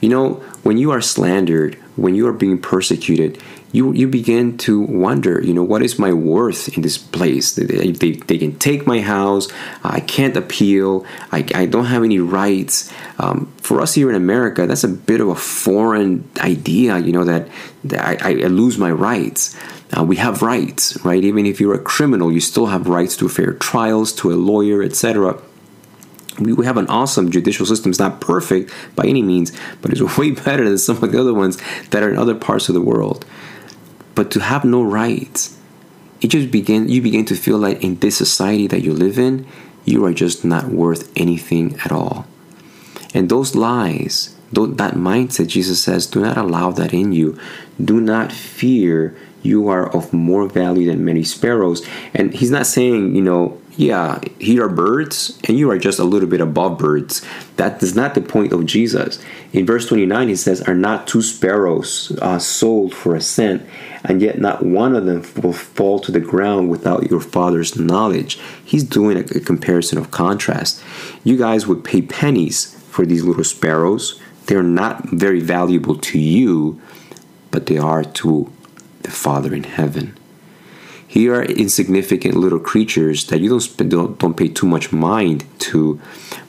You 0.00 0.08
know, 0.08 0.30
when 0.64 0.76
you 0.76 0.90
are 0.90 1.00
slandered, 1.00 1.76
when 1.94 2.16
you 2.16 2.26
are 2.26 2.32
being 2.32 2.60
persecuted, 2.60 3.40
you 3.72 3.92
you 3.92 4.08
begin 4.08 4.56
to 4.58 4.80
wonder, 4.80 5.42
you 5.44 5.52
know, 5.52 5.62
what 5.62 5.82
is 5.82 5.98
my 5.98 6.12
worth 6.12 6.74
in 6.74 6.82
this 6.82 6.96
place? 6.96 7.54
They, 7.54 7.90
they, 7.92 8.12
they 8.12 8.38
can 8.38 8.58
take 8.58 8.86
my 8.86 9.00
house. 9.00 9.48
I 9.84 10.00
can't 10.00 10.36
appeal. 10.36 11.04
I, 11.32 11.46
I 11.54 11.66
don't 11.66 11.86
have 11.86 12.02
any 12.02 12.18
rights. 12.18 12.92
Um, 13.18 13.52
for 13.58 13.80
us 13.80 13.94
here 13.94 14.08
in 14.08 14.16
America, 14.16 14.66
that's 14.66 14.84
a 14.84 14.88
bit 14.88 15.20
of 15.20 15.28
a 15.28 15.34
foreign 15.34 16.28
idea, 16.40 16.98
you 16.98 17.12
know, 17.12 17.24
that, 17.24 17.48
that 17.84 18.22
I, 18.24 18.30
I 18.30 18.46
lose 18.46 18.78
my 18.78 18.90
rights. 18.90 19.58
Uh, 19.96 20.04
we 20.04 20.16
have 20.16 20.42
rights, 20.42 21.02
right? 21.04 21.22
Even 21.22 21.44
if 21.44 21.60
you're 21.60 21.74
a 21.74 21.82
criminal, 21.82 22.32
you 22.32 22.40
still 22.40 22.66
have 22.66 22.88
rights 22.88 23.16
to 23.18 23.28
fair 23.28 23.52
trials, 23.54 24.12
to 24.14 24.32
a 24.32 24.36
lawyer, 24.36 24.82
etc 24.82 25.40
we 26.38 26.64
have 26.64 26.76
an 26.76 26.86
awesome 26.86 27.30
judicial 27.30 27.66
system. 27.66 27.90
It's 27.90 27.98
not 27.98 28.20
perfect 28.20 28.72
by 28.94 29.06
any 29.06 29.22
means, 29.22 29.52
but 29.82 29.90
it's 29.90 30.00
way 30.18 30.30
better 30.30 30.68
than 30.68 30.78
some 30.78 31.02
of 31.02 31.12
the 31.12 31.20
other 31.20 31.34
ones 31.34 31.58
that 31.90 32.02
are 32.02 32.10
in 32.10 32.16
other 32.16 32.34
parts 32.34 32.68
of 32.68 32.74
the 32.74 32.80
world. 32.80 33.26
But 34.18 34.32
to 34.32 34.40
have 34.40 34.64
no 34.64 34.82
rights, 34.82 35.56
it 36.20 36.26
just 36.26 36.50
begin 36.50 36.88
you 36.88 37.00
begin 37.00 37.24
to 37.26 37.36
feel 37.36 37.56
like 37.56 37.84
in 37.84 38.00
this 38.00 38.16
society 38.16 38.66
that 38.66 38.82
you 38.82 38.92
live 38.92 39.16
in, 39.16 39.46
you 39.84 40.04
are 40.04 40.12
just 40.12 40.44
not 40.44 40.64
worth 40.66 41.08
anything 41.14 41.78
at 41.84 41.92
all. 41.92 42.26
And 43.14 43.28
those 43.28 43.54
lies, 43.54 44.34
that 44.50 44.94
mindset, 44.94 45.46
Jesus 45.46 45.80
says, 45.80 46.08
do 46.08 46.20
not 46.20 46.36
allow 46.36 46.72
that 46.72 46.92
in 46.92 47.12
you. 47.12 47.38
Do 47.80 48.00
not 48.00 48.32
fear 48.32 49.16
you 49.44 49.68
are 49.68 49.88
of 49.94 50.12
more 50.12 50.48
value 50.48 50.90
than 50.90 51.04
many 51.04 51.22
sparrows. 51.22 51.86
And 52.12 52.34
he's 52.34 52.50
not 52.50 52.66
saying, 52.66 53.14
you 53.14 53.22
know, 53.22 53.62
yeah, 53.78 54.18
here 54.40 54.64
are 54.64 54.68
birds, 54.68 55.38
and 55.44 55.56
you 55.56 55.70
are 55.70 55.78
just 55.78 56.00
a 56.00 56.04
little 56.04 56.28
bit 56.28 56.40
above 56.40 56.78
birds. 56.78 57.24
That 57.58 57.80
is 57.80 57.94
not 57.94 58.16
the 58.16 58.20
point 58.20 58.52
of 58.52 58.66
Jesus. 58.66 59.22
In 59.52 59.66
verse 59.66 59.86
29, 59.86 60.26
he 60.26 60.34
says, 60.34 60.60
Are 60.62 60.74
not 60.74 61.06
two 61.06 61.22
sparrows 61.22 62.10
uh, 62.20 62.40
sold 62.40 62.92
for 62.92 63.14
a 63.14 63.20
cent, 63.20 63.62
and 64.02 64.20
yet 64.20 64.40
not 64.40 64.64
one 64.64 64.96
of 64.96 65.06
them 65.06 65.24
will 65.40 65.52
fall 65.52 66.00
to 66.00 66.10
the 66.10 66.18
ground 66.18 66.70
without 66.70 67.08
your 67.08 67.20
father's 67.20 67.78
knowledge? 67.78 68.40
He's 68.64 68.82
doing 68.82 69.16
a, 69.16 69.20
a 69.20 69.40
comparison 69.40 69.96
of 69.96 70.10
contrast. 70.10 70.82
You 71.22 71.36
guys 71.36 71.68
would 71.68 71.84
pay 71.84 72.02
pennies 72.02 72.74
for 72.90 73.06
these 73.06 73.22
little 73.22 73.44
sparrows. 73.44 74.20
They're 74.46 74.64
not 74.64 75.08
very 75.10 75.40
valuable 75.40 75.96
to 75.98 76.18
you, 76.18 76.82
but 77.52 77.66
they 77.66 77.78
are 77.78 78.02
to 78.02 78.52
the 79.02 79.12
Father 79.12 79.54
in 79.54 79.62
heaven. 79.62 80.17
Here 81.08 81.34
are 81.34 81.42
insignificant 81.42 82.36
little 82.36 82.60
creatures 82.60 83.26
that 83.28 83.40
you 83.40 83.48
don't, 83.48 83.88
don't, 83.88 84.18
don't 84.18 84.36
pay 84.36 84.48
too 84.48 84.66
much 84.66 84.92
mind 84.92 85.46
to. 85.60 85.98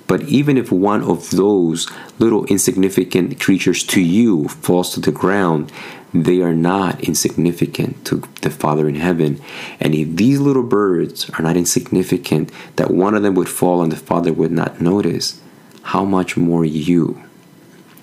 But 0.05 0.23
even 0.23 0.57
if 0.57 0.69
one 0.69 1.01
of 1.01 1.29
those 1.31 1.89
little 2.19 2.43
insignificant 2.45 3.39
creatures 3.39 3.83
to 3.85 4.01
you 4.01 4.49
falls 4.49 4.93
to 4.93 4.99
the 4.99 5.13
ground, 5.13 5.71
they 6.13 6.41
are 6.41 6.53
not 6.53 6.99
insignificant 7.01 8.03
to 8.07 8.23
the 8.41 8.49
Father 8.49 8.89
in 8.89 8.95
heaven. 8.95 9.41
And 9.79 9.95
if 9.95 10.15
these 10.17 10.39
little 10.39 10.63
birds 10.63 11.29
are 11.31 11.41
not 11.41 11.55
insignificant, 11.55 12.51
that 12.75 12.91
one 12.91 13.15
of 13.15 13.23
them 13.23 13.35
would 13.35 13.47
fall 13.47 13.81
and 13.81 13.91
the 13.91 13.97
Father 13.97 14.33
would 14.33 14.51
not 14.51 14.81
notice, 14.81 15.39
how 15.83 16.03
much 16.03 16.35
more 16.35 16.65
you, 16.65 17.23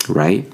right? 0.09 0.51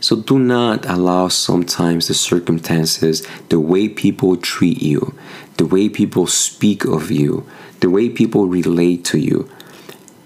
So 0.00 0.16
do 0.16 0.38
not 0.38 0.86
allow 0.86 1.28
sometimes 1.28 2.08
the 2.08 2.14
circumstances, 2.14 3.26
the 3.50 3.60
way 3.60 3.88
people 3.88 4.36
treat 4.36 4.82
you, 4.82 5.14
the 5.58 5.66
way 5.66 5.88
people 5.88 6.26
speak 6.26 6.84
of 6.84 7.10
you, 7.10 7.46
the 7.80 7.90
way 7.90 8.08
people 8.08 8.48
relate 8.48 9.04
to 9.06 9.18
you, 9.18 9.48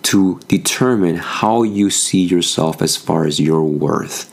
to 0.04 0.38
determine 0.48 1.16
how 1.16 1.62
you 1.62 1.90
see 1.90 2.22
yourself 2.22 2.80
as 2.82 2.96
far 2.96 3.26
as 3.26 3.40
your 3.40 3.64
worth. 3.64 4.30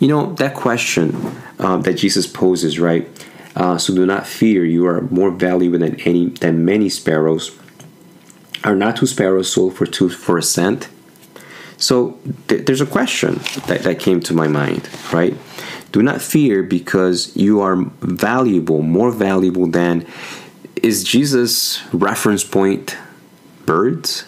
You 0.00 0.08
know, 0.08 0.34
that 0.34 0.54
question 0.54 1.40
uh, 1.58 1.78
that 1.78 1.94
Jesus 1.94 2.26
poses, 2.26 2.78
right? 2.78 3.08
Uh, 3.56 3.78
so 3.78 3.94
do 3.94 4.04
not 4.04 4.26
fear, 4.26 4.64
you 4.64 4.86
are 4.86 5.02
more 5.02 5.30
valuable 5.30 5.78
than 5.78 6.00
any 6.00 6.26
than 6.26 6.64
many 6.64 6.88
sparrows. 6.88 7.56
Are 8.64 8.74
not 8.74 8.96
two 8.96 9.06
sparrows 9.06 9.52
sold 9.52 9.76
for 9.76 9.86
two 9.86 10.08
for 10.08 10.36
a 10.38 10.42
cent? 10.42 10.88
So 11.76 12.18
th- 12.48 12.66
there's 12.66 12.80
a 12.80 12.86
question 12.86 13.40
that, 13.66 13.82
that 13.82 13.98
came 13.98 14.20
to 14.20 14.34
my 14.34 14.48
mind, 14.48 14.88
right? 15.12 15.36
Do 15.92 16.02
not 16.02 16.20
fear 16.22 16.62
because 16.62 17.36
you 17.36 17.60
are 17.60 17.76
valuable, 18.00 18.82
more 18.82 19.10
valuable 19.10 19.66
than. 19.66 20.06
Is 20.82 21.04
Jesus' 21.04 21.82
reference 21.92 22.44
point 22.44 22.96
birds? 23.64 24.24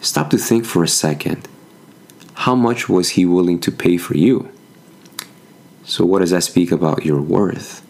Stop 0.00 0.30
to 0.30 0.38
think 0.38 0.64
for 0.64 0.82
a 0.82 0.88
second. 0.88 1.48
How 2.34 2.54
much 2.54 2.88
was 2.88 3.10
he 3.10 3.26
willing 3.26 3.58
to 3.60 3.72
pay 3.72 3.96
for 3.96 4.16
you? 4.16 4.48
So, 5.84 6.04
what 6.04 6.20
does 6.20 6.30
that 6.30 6.44
speak 6.44 6.70
about 6.70 7.04
your 7.04 7.20
worth? 7.20 7.84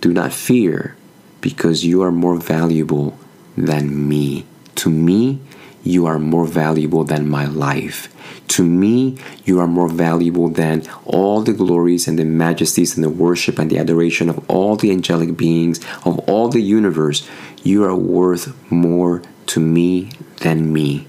Do 0.00 0.12
not 0.12 0.32
fear 0.32 0.96
because 1.40 1.84
you 1.84 2.02
are 2.02 2.12
more 2.12 2.36
valuable 2.36 3.18
than 3.56 4.08
me. 4.08 4.44
To 4.76 4.90
me, 4.90 5.40
you 5.88 6.04
are 6.06 6.18
more 6.18 6.46
valuable 6.46 7.02
than 7.02 7.28
my 7.28 7.46
life. 7.46 8.14
To 8.48 8.64
me, 8.64 9.16
you 9.44 9.58
are 9.58 9.66
more 9.66 9.88
valuable 9.88 10.48
than 10.48 10.82
all 11.04 11.40
the 11.40 11.52
glories 11.52 12.06
and 12.06 12.18
the 12.18 12.24
majesties 12.24 12.94
and 12.94 13.02
the 13.02 13.10
worship 13.10 13.58
and 13.58 13.70
the 13.70 13.78
adoration 13.78 14.28
of 14.28 14.38
all 14.50 14.76
the 14.76 14.90
angelic 14.90 15.36
beings, 15.36 15.80
of 16.04 16.18
all 16.28 16.48
the 16.48 16.60
universe. 16.60 17.26
You 17.62 17.84
are 17.84 17.96
worth 17.96 18.54
more 18.70 19.22
to 19.46 19.60
me 19.60 20.10
than 20.40 20.72
me. 20.72 21.06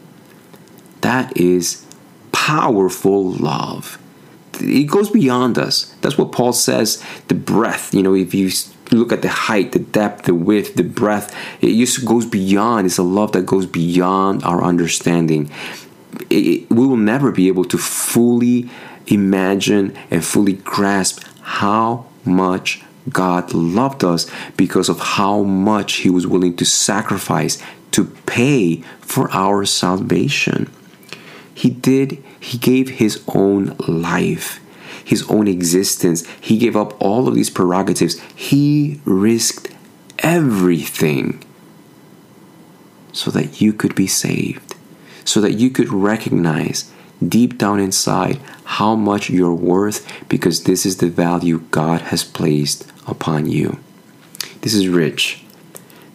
That 1.01 1.35
is 1.37 1.85
powerful 2.31 3.31
love. 3.31 3.99
It 4.61 4.85
goes 4.85 5.09
beyond 5.09 5.57
us. 5.57 5.93
That's 6.01 6.17
what 6.17 6.31
Paul 6.31 6.53
says 6.53 7.03
the 7.27 7.35
breath. 7.35 7.93
You 7.93 8.03
know, 8.03 8.15
if 8.15 8.33
you 8.33 8.49
look 8.91 9.11
at 9.11 9.21
the 9.21 9.29
height, 9.29 9.71
the 9.71 9.79
depth, 9.79 10.25
the 10.25 10.33
width, 10.33 10.75
the 10.75 10.83
breadth. 10.83 11.35
It 11.61 11.75
just 11.77 12.05
goes 12.05 12.25
beyond. 12.25 12.85
It's 12.85 12.97
a 12.97 13.03
love 13.03 13.31
that 13.33 13.45
goes 13.45 13.65
beyond 13.65 14.43
our 14.43 14.63
understanding. 14.63 15.51
It, 16.29 16.69
we 16.69 16.87
will 16.87 16.97
never 16.97 17.31
be 17.31 17.47
able 17.47 17.65
to 17.65 17.77
fully 17.77 18.69
imagine 19.07 19.95
and 20.09 20.23
fully 20.23 20.53
grasp 20.53 21.23
how 21.41 22.05
much 22.25 22.83
God 23.09 23.53
loved 23.53 24.03
us 24.03 24.29
because 24.55 24.89
of 24.89 24.99
how 24.99 25.43
much 25.43 25.93
He 25.97 26.09
was 26.09 26.27
willing 26.27 26.55
to 26.57 26.65
sacrifice 26.65 27.61
to 27.91 28.05
pay 28.05 28.77
for 29.01 29.31
our 29.31 29.65
salvation. 29.65 30.71
He 31.53 31.69
did, 31.69 32.23
He 32.39 32.57
gave 32.57 32.89
His 32.89 33.23
own 33.27 33.75
life 33.87 34.58
his 35.09 35.27
own 35.27 35.47
existence. 35.47 36.23
He 36.39 36.59
gave 36.59 36.75
up 36.75 36.95
all 37.01 37.27
of 37.27 37.33
these 37.33 37.49
prerogatives. 37.49 38.19
He 38.35 39.01
risked 39.05 39.73
everything 40.19 41.43
so 43.11 43.31
that 43.31 43.59
you 43.59 43.73
could 43.73 43.95
be 43.95 44.05
saved, 44.05 44.75
so 45.25 45.41
that 45.41 45.53
you 45.53 45.71
could 45.71 45.89
recognize 45.89 46.91
deep 47.27 47.57
down 47.57 47.79
inside 47.79 48.39
how 48.63 48.93
much 48.93 49.31
you're 49.31 49.51
worth 49.51 50.05
because 50.29 50.65
this 50.65 50.85
is 50.85 50.97
the 50.97 51.09
value 51.09 51.57
God 51.71 52.01
has 52.01 52.23
placed 52.23 52.85
upon 53.07 53.47
you. 53.47 53.79
This 54.61 54.75
is 54.75 54.87
rich. 54.89 55.43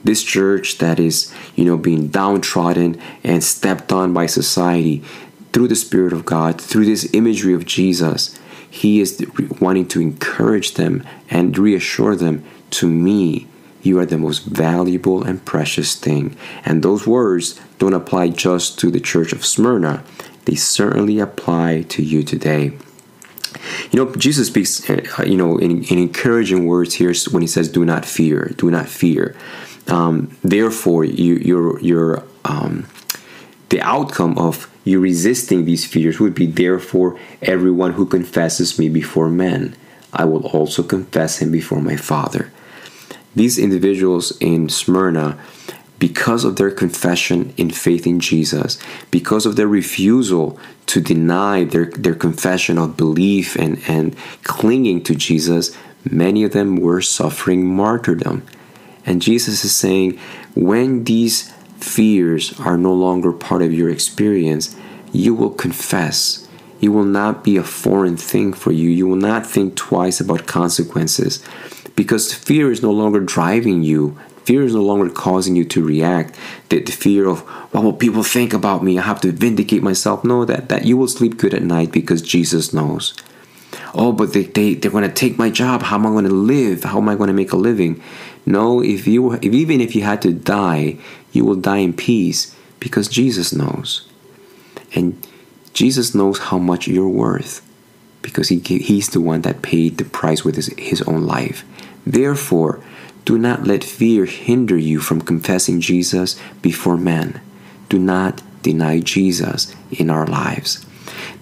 This 0.04 0.22
church 0.22 0.78
that 0.78 1.00
is, 1.00 1.34
you 1.56 1.64
know, 1.64 1.76
being 1.76 2.06
downtrodden 2.08 3.00
and 3.24 3.42
stepped 3.42 3.90
on 3.90 4.12
by 4.12 4.26
society 4.26 5.02
through 5.52 5.66
the 5.66 5.74
Spirit 5.74 6.12
of 6.12 6.24
God, 6.24 6.60
through 6.60 6.84
this 6.84 7.12
imagery 7.12 7.54
of 7.54 7.66
Jesus, 7.66 8.38
He 8.74 9.00
is 9.00 9.24
wanting 9.60 9.86
to 9.90 10.00
encourage 10.00 10.74
them 10.74 11.04
and 11.30 11.56
reassure 11.56 12.16
them 12.16 12.44
to 12.70 12.88
me, 12.88 13.46
you 13.82 14.00
are 14.00 14.04
the 14.04 14.18
most 14.18 14.46
valuable 14.46 15.22
and 15.22 15.44
precious 15.44 15.94
thing. 15.94 16.36
And 16.64 16.82
those 16.82 17.06
words 17.06 17.60
don't 17.78 17.94
apply 17.94 18.30
just 18.30 18.80
to 18.80 18.90
the 18.90 18.98
church 18.98 19.32
of 19.32 19.46
Smyrna, 19.46 20.02
they 20.46 20.56
certainly 20.56 21.20
apply 21.20 21.82
to 21.90 22.02
you 22.02 22.24
today. 22.24 22.72
You 23.92 24.04
know, 24.04 24.12
Jesus 24.16 24.48
speaks, 24.48 24.90
uh, 24.90 25.22
you 25.24 25.36
know, 25.36 25.56
in, 25.56 25.84
in, 25.84 25.98
encouraging 25.98 26.66
words 26.66 26.94
here 26.94 27.14
when 27.30 27.42
he 27.42 27.46
says, 27.46 27.68
"Do 27.68 27.84
not 27.84 28.04
fear, 28.04 28.52
do 28.56 28.72
not 28.72 28.88
fear." 28.88 29.36
Um, 29.86 30.36
therefore, 30.42 31.04
you, 31.04 31.36
your 31.36 31.78
your 31.80 32.24
um, 32.44 32.86
the 33.68 33.80
outcome 33.80 34.36
of 34.36 34.68
you 34.84 35.00
resisting 35.00 35.64
these 35.64 35.86
fears 35.86 36.20
would 36.20 36.34
be, 36.34 36.46
therefore, 36.46 37.18
everyone 37.42 37.94
who 37.94 38.06
confesses 38.06 38.78
me 38.78 38.88
before 38.88 39.28
men, 39.28 39.74
I 40.12 40.26
will 40.26 40.46
also 40.46 40.82
confess 40.82 41.38
him 41.38 41.50
before 41.50 41.80
my 41.80 41.96
Father. 41.96 42.52
These 43.34 43.58
individuals 43.58 44.36
in 44.38 44.68
Smyrna 44.68 45.38
because 45.98 46.44
of 46.44 46.56
their 46.56 46.70
confession 46.70 47.54
in 47.56 47.70
faith 47.70 48.06
in 48.06 48.20
Jesus, 48.20 48.78
because 49.10 49.46
of 49.46 49.56
their 49.56 49.66
refusal 49.66 50.58
to 50.84 51.00
deny 51.00 51.64
their, 51.64 51.86
their 51.86 52.14
confession 52.14 52.76
of 52.76 52.96
belief 52.96 53.56
and, 53.56 53.80
and 53.88 54.14
clinging 54.42 55.02
to 55.04 55.14
Jesus, 55.14 55.74
many 56.04 56.44
of 56.44 56.52
them 56.52 56.76
were 56.76 57.00
suffering 57.00 57.66
martyrdom. 57.66 58.44
And 59.06 59.22
Jesus 59.22 59.64
is 59.64 59.74
saying, 59.74 60.18
when 60.54 61.04
these 61.04 61.53
fears 61.78 62.58
are 62.60 62.76
no 62.76 62.92
longer 62.92 63.32
part 63.32 63.62
of 63.62 63.72
your 63.72 63.90
experience, 63.90 64.76
you 65.12 65.34
will 65.34 65.50
confess. 65.50 66.48
It 66.80 66.88
will 66.88 67.04
not 67.04 67.44
be 67.44 67.56
a 67.56 67.64
foreign 67.64 68.16
thing 68.16 68.52
for 68.52 68.72
you. 68.72 68.90
You 68.90 69.06
will 69.06 69.16
not 69.16 69.46
think 69.46 69.76
twice 69.76 70.20
about 70.20 70.46
consequences 70.46 71.42
because 71.96 72.34
fear 72.34 72.70
is 72.70 72.82
no 72.82 72.90
longer 72.90 73.20
driving 73.20 73.82
you 73.82 74.18
Fear 74.44 74.64
is 74.64 74.74
no 74.74 74.82
longer 74.82 75.08
causing 75.08 75.56
you 75.56 75.64
to 75.64 75.82
react. 75.82 76.36
The, 76.68 76.80
the 76.80 76.92
fear 76.92 77.26
of 77.26 77.40
what 77.72 77.82
will 77.82 77.94
people 77.94 78.22
think 78.22 78.52
about 78.52 78.84
me? 78.84 78.98
I 78.98 79.02
have 79.02 79.20
to 79.22 79.32
vindicate 79.32 79.82
myself. 79.82 80.22
No, 80.22 80.44
that, 80.44 80.68
that 80.68 80.84
you 80.84 80.98
will 80.98 81.08
sleep 81.08 81.38
good 81.38 81.54
at 81.54 81.62
night 81.62 81.92
because 81.92 82.20
Jesus 82.20 82.74
knows. 82.74 83.14
Oh, 83.94 84.12
but 84.12 84.34
they, 84.34 84.42
they, 84.42 84.74
they're 84.74 84.90
going 84.90 85.08
to 85.08 85.14
take 85.14 85.38
my 85.38 85.48
job. 85.48 85.82
How 85.82 85.96
am 85.96 86.06
I 86.06 86.10
going 86.10 86.26
to 86.26 86.30
live? 86.30 86.84
How 86.84 86.98
am 86.98 87.08
I 87.08 87.14
going 87.14 87.28
to 87.28 87.34
make 87.34 87.52
a 87.52 87.56
living? 87.56 88.02
No, 88.44 88.82
if 88.82 89.06
you 89.06 89.32
if 89.32 89.44
even 89.44 89.80
if 89.80 89.96
you 89.96 90.02
had 90.02 90.20
to 90.22 90.32
die, 90.32 90.98
you 91.34 91.44
will 91.44 91.56
die 91.56 91.78
in 91.78 91.92
peace 91.92 92.56
because 92.80 93.08
Jesus 93.08 93.52
knows. 93.52 94.08
And 94.94 95.26
Jesus 95.74 96.14
knows 96.14 96.38
how 96.38 96.58
much 96.58 96.86
you're 96.88 97.08
worth 97.08 97.60
because 98.22 98.48
he, 98.48 98.58
he's 98.60 99.10
the 99.10 99.20
one 99.20 99.42
that 99.42 99.60
paid 99.60 99.98
the 99.98 100.04
price 100.04 100.44
with 100.44 100.56
his, 100.56 100.68
his 100.78 101.02
own 101.02 101.24
life. 101.26 101.64
Therefore, 102.06 102.82
do 103.24 103.36
not 103.36 103.66
let 103.66 103.82
fear 103.82 104.24
hinder 104.24 104.76
you 104.76 105.00
from 105.00 105.20
confessing 105.20 105.80
Jesus 105.80 106.40
before 106.62 106.96
men. 106.96 107.40
Do 107.88 107.98
not 107.98 108.42
deny 108.62 109.00
Jesus 109.00 109.74
in 109.90 110.10
our 110.10 110.26
lives. 110.26 110.84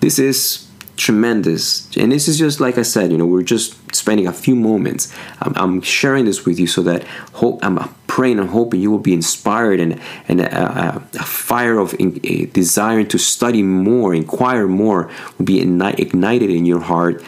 This 0.01 0.19
is 0.19 0.69
tremendous. 0.97 1.95
And 1.97 2.13
this 2.13 2.29
is 2.29 2.39
just 2.39 2.61
like 2.61 2.79
I 2.79 2.83
said, 2.83 3.11
you 3.11 3.19
know, 3.19 3.27
we're 3.27 3.43
just 3.43 3.95
spending 3.95 4.27
a 4.27 4.33
few 4.33 4.55
moments. 4.55 5.13
I'm, 5.41 5.55
I'm 5.57 5.83
sharing 5.83 6.25
this 6.25 6.45
with 6.45 6.59
you 6.59 6.67
so 6.67 6.83
that 6.83 7.05
hope, 7.35 7.65
I'm 7.65 7.79
praying 8.15 8.39
and 8.39 8.51
hoping 8.51 8.79
you 8.79 8.91
will 8.91 9.07
be 9.11 9.15
inspired 9.15 9.81
and, 9.81 9.99
and 10.29 10.43
a, 10.43 10.49
a, 10.63 11.03
a 11.25 11.25
fire 11.25 11.79
of 11.79 11.95
in, 11.99 12.21
a 12.25 12.45
desire 12.47 13.05
to 13.05 13.19
study 13.19 13.63
more, 13.63 14.15
inquire 14.15 14.69
more, 14.69 15.11
will 15.39 15.47
be 15.47 15.61
ignited 15.61 16.51
in 16.51 16.67
your 16.67 16.81
heart 16.81 17.25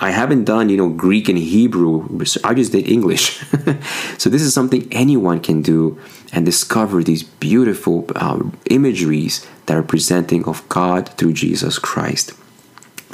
I 0.00 0.10
haven't 0.10 0.44
done, 0.44 0.70
you 0.70 0.76
know, 0.76 0.88
Greek 0.88 1.28
and 1.28 1.38
Hebrew. 1.38 2.08
I 2.42 2.54
just 2.54 2.72
did 2.72 2.88
English. 2.88 3.38
so 4.18 4.30
this 4.30 4.42
is 4.42 4.54
something 4.54 4.88
anyone 4.90 5.40
can 5.40 5.62
do 5.62 5.98
and 6.32 6.44
discover 6.44 7.02
these 7.02 7.22
beautiful 7.22 8.06
um, 8.16 8.56
imageries 8.70 9.46
that 9.66 9.76
are 9.76 9.82
presenting 9.82 10.44
of 10.46 10.66
God 10.68 11.08
through 11.16 11.34
Jesus 11.34 11.78
Christ. 11.78 12.32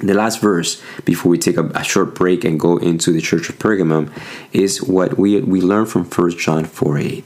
The 0.02 0.14
last 0.14 0.40
verse 0.40 0.83
before 1.04 1.30
we 1.30 1.38
take 1.38 1.59
a, 1.59 1.66
a, 1.75 1.85
short 1.85 2.14
break 2.14 2.42
and 2.45 2.59
go 2.59 2.78
into 2.78 3.12
the 3.12 3.21
church 3.21 3.50
of 3.50 3.59
Pergamum 3.59 4.11
is 4.52 4.83
what 4.83 5.19
we 5.19 5.40
we 5.40 5.61
learn 5.61 5.85
from 5.85 6.04
1 6.04 6.38
John 6.38 6.64
4 6.64 6.99
8. 6.99 7.25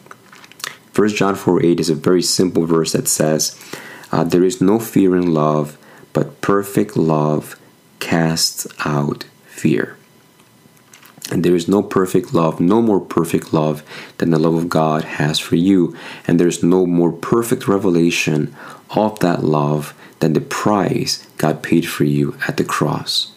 1 0.94 1.08
John 1.10 1.34
4 1.36 1.64
8 1.64 1.80
is 1.80 1.90
a 1.90 1.94
very 1.94 2.22
simple 2.22 2.66
verse 2.66 2.92
that 2.92 3.06
says, 3.06 3.56
uh, 4.10 4.24
There 4.24 4.44
is 4.44 4.60
no 4.60 4.80
fear 4.80 5.16
in 5.16 5.32
love, 5.32 5.78
but 6.12 6.40
perfect 6.40 6.96
love 6.96 7.58
casts 8.00 8.66
out 8.84 9.24
fear. 9.46 9.96
And 11.30 11.44
there 11.44 11.54
is 11.54 11.68
no 11.68 11.82
perfect 11.82 12.34
love, 12.34 12.60
no 12.60 12.82
more 12.82 13.00
perfect 13.00 13.52
love 13.52 13.82
than 14.18 14.30
the 14.30 14.38
love 14.38 14.54
of 14.54 14.68
God 14.68 15.04
has 15.04 15.38
for 15.38 15.56
you. 15.56 15.96
And 16.26 16.38
there's 16.38 16.62
no 16.62 16.86
more 16.86 17.12
perfect 17.12 17.66
revelation 17.66 18.54
of 18.90 19.18
that 19.20 19.42
love 19.42 19.94
than 20.20 20.32
the 20.32 20.40
price 20.40 21.26
God 21.38 21.62
paid 21.62 21.88
for 21.88 22.04
you 22.04 22.36
at 22.48 22.56
the 22.56 22.64
cross. 22.64 23.32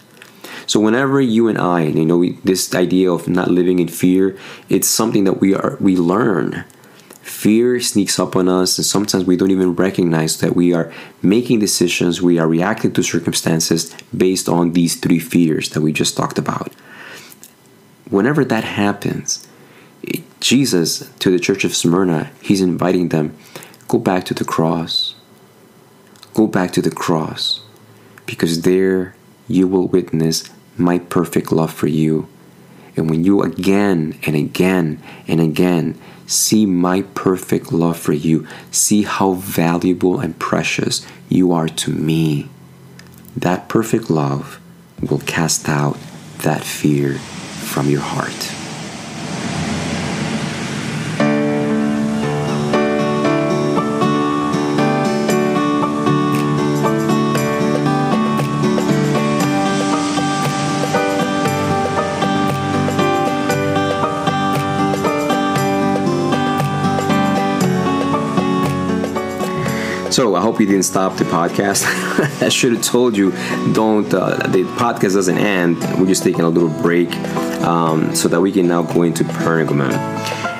So 0.66 0.80
whenever 0.80 1.22
you 1.22 1.48
and 1.48 1.58
I, 1.58 1.84
you 1.84 2.06
know, 2.06 2.18
we, 2.18 2.32
this 2.44 2.74
idea 2.76 3.12
of 3.12 3.28
not 3.28 3.50
living 3.50 3.80
in 3.80 3.88
fear, 3.88 4.38
it's 4.70 4.88
something 4.88 5.24
that 5.24 5.40
we 5.40 5.56
are 5.56 5.78
we 5.80 5.96
learn 5.96 6.66
Fear 7.28 7.82
sneaks 7.82 8.20
up 8.20 8.38
on 8.38 8.48
us, 8.48 8.78
and 8.78 8.86
sometimes 8.86 9.26
we 9.26 9.36
don't 9.36 9.52
even 9.52 9.76
recognize 9.76 10.40
that 10.40 10.56
we 10.56 10.74
are 10.74 10.94
making 11.22 11.60
decisions, 11.60 12.22
we 12.22 12.40
are 12.40 12.48
reacting 12.48 12.94
to 12.94 13.04
circumstances 13.04 13.94
based 14.16 14.48
on 14.48 14.72
these 14.72 14.96
three 14.96 15.20
fears 15.20 15.70
that 15.72 15.82
we 15.82 15.92
just 15.92 16.16
talked 16.16 16.40
about. 16.40 16.72
Whenever 18.10 18.46
that 18.46 18.64
happens, 18.64 19.46
Jesus, 20.40 21.12
to 21.20 21.30
the 21.30 21.38
church 21.38 21.66
of 21.66 21.76
Smyrna, 21.76 22.32
he's 22.42 22.62
inviting 22.62 23.10
them 23.10 23.38
go 23.90 23.98
back 24.00 24.24
to 24.26 24.34
the 24.34 24.46
cross. 24.46 25.14
Go 26.38 26.48
back 26.48 26.72
to 26.72 26.82
the 26.82 26.92
cross, 26.92 27.60
because 28.26 28.62
there 28.62 29.16
you 29.50 29.68
will 29.68 29.88
witness 29.88 30.50
my 30.78 31.00
perfect 31.00 31.52
love 31.52 31.74
for 31.74 31.88
you. 31.88 32.30
And 32.96 33.10
when 33.10 33.26
you 33.26 33.42
again 33.42 34.18
and 34.26 34.36
again 34.36 35.02
and 35.28 35.42
again 35.42 36.00
See 36.28 36.66
my 36.66 37.04
perfect 37.16 37.72
love 37.72 37.98
for 37.98 38.12
you. 38.12 38.46
See 38.70 39.04
how 39.04 39.32
valuable 39.32 40.20
and 40.20 40.38
precious 40.38 41.08
you 41.30 41.54
are 41.54 41.70
to 41.70 41.92
me. 41.92 42.50
That 43.38 43.70
perfect 43.70 44.10
love 44.10 44.60
will 45.02 45.20
cast 45.20 45.70
out 45.70 45.98
that 46.40 46.66
fear 46.66 47.14
from 47.14 47.90
your 47.90 48.02
heart. 48.02 48.57
Hope 70.48 70.62
you 70.62 70.66
didn't 70.66 70.84
stop 70.84 71.18
the 71.18 71.26
podcast. 71.26 71.84
I 72.42 72.48
should 72.48 72.72
have 72.72 72.82
told 72.82 73.18
you, 73.18 73.32
don't. 73.74 74.12
Uh, 74.14 74.38
the 74.48 74.64
podcast 74.78 75.16
doesn't 75.16 75.38
end. 75.38 75.78
We're 76.00 76.08
just 76.08 76.24
taking 76.24 76.40
a 76.40 76.48
little 76.48 76.70
break 76.82 77.14
um, 77.64 78.16
so 78.16 78.30
that 78.30 78.40
we 78.40 78.54
can 78.54 78.66
now 78.66 78.84
go 78.84 79.04
into 79.04 79.26
Pergamum. 79.26 80.17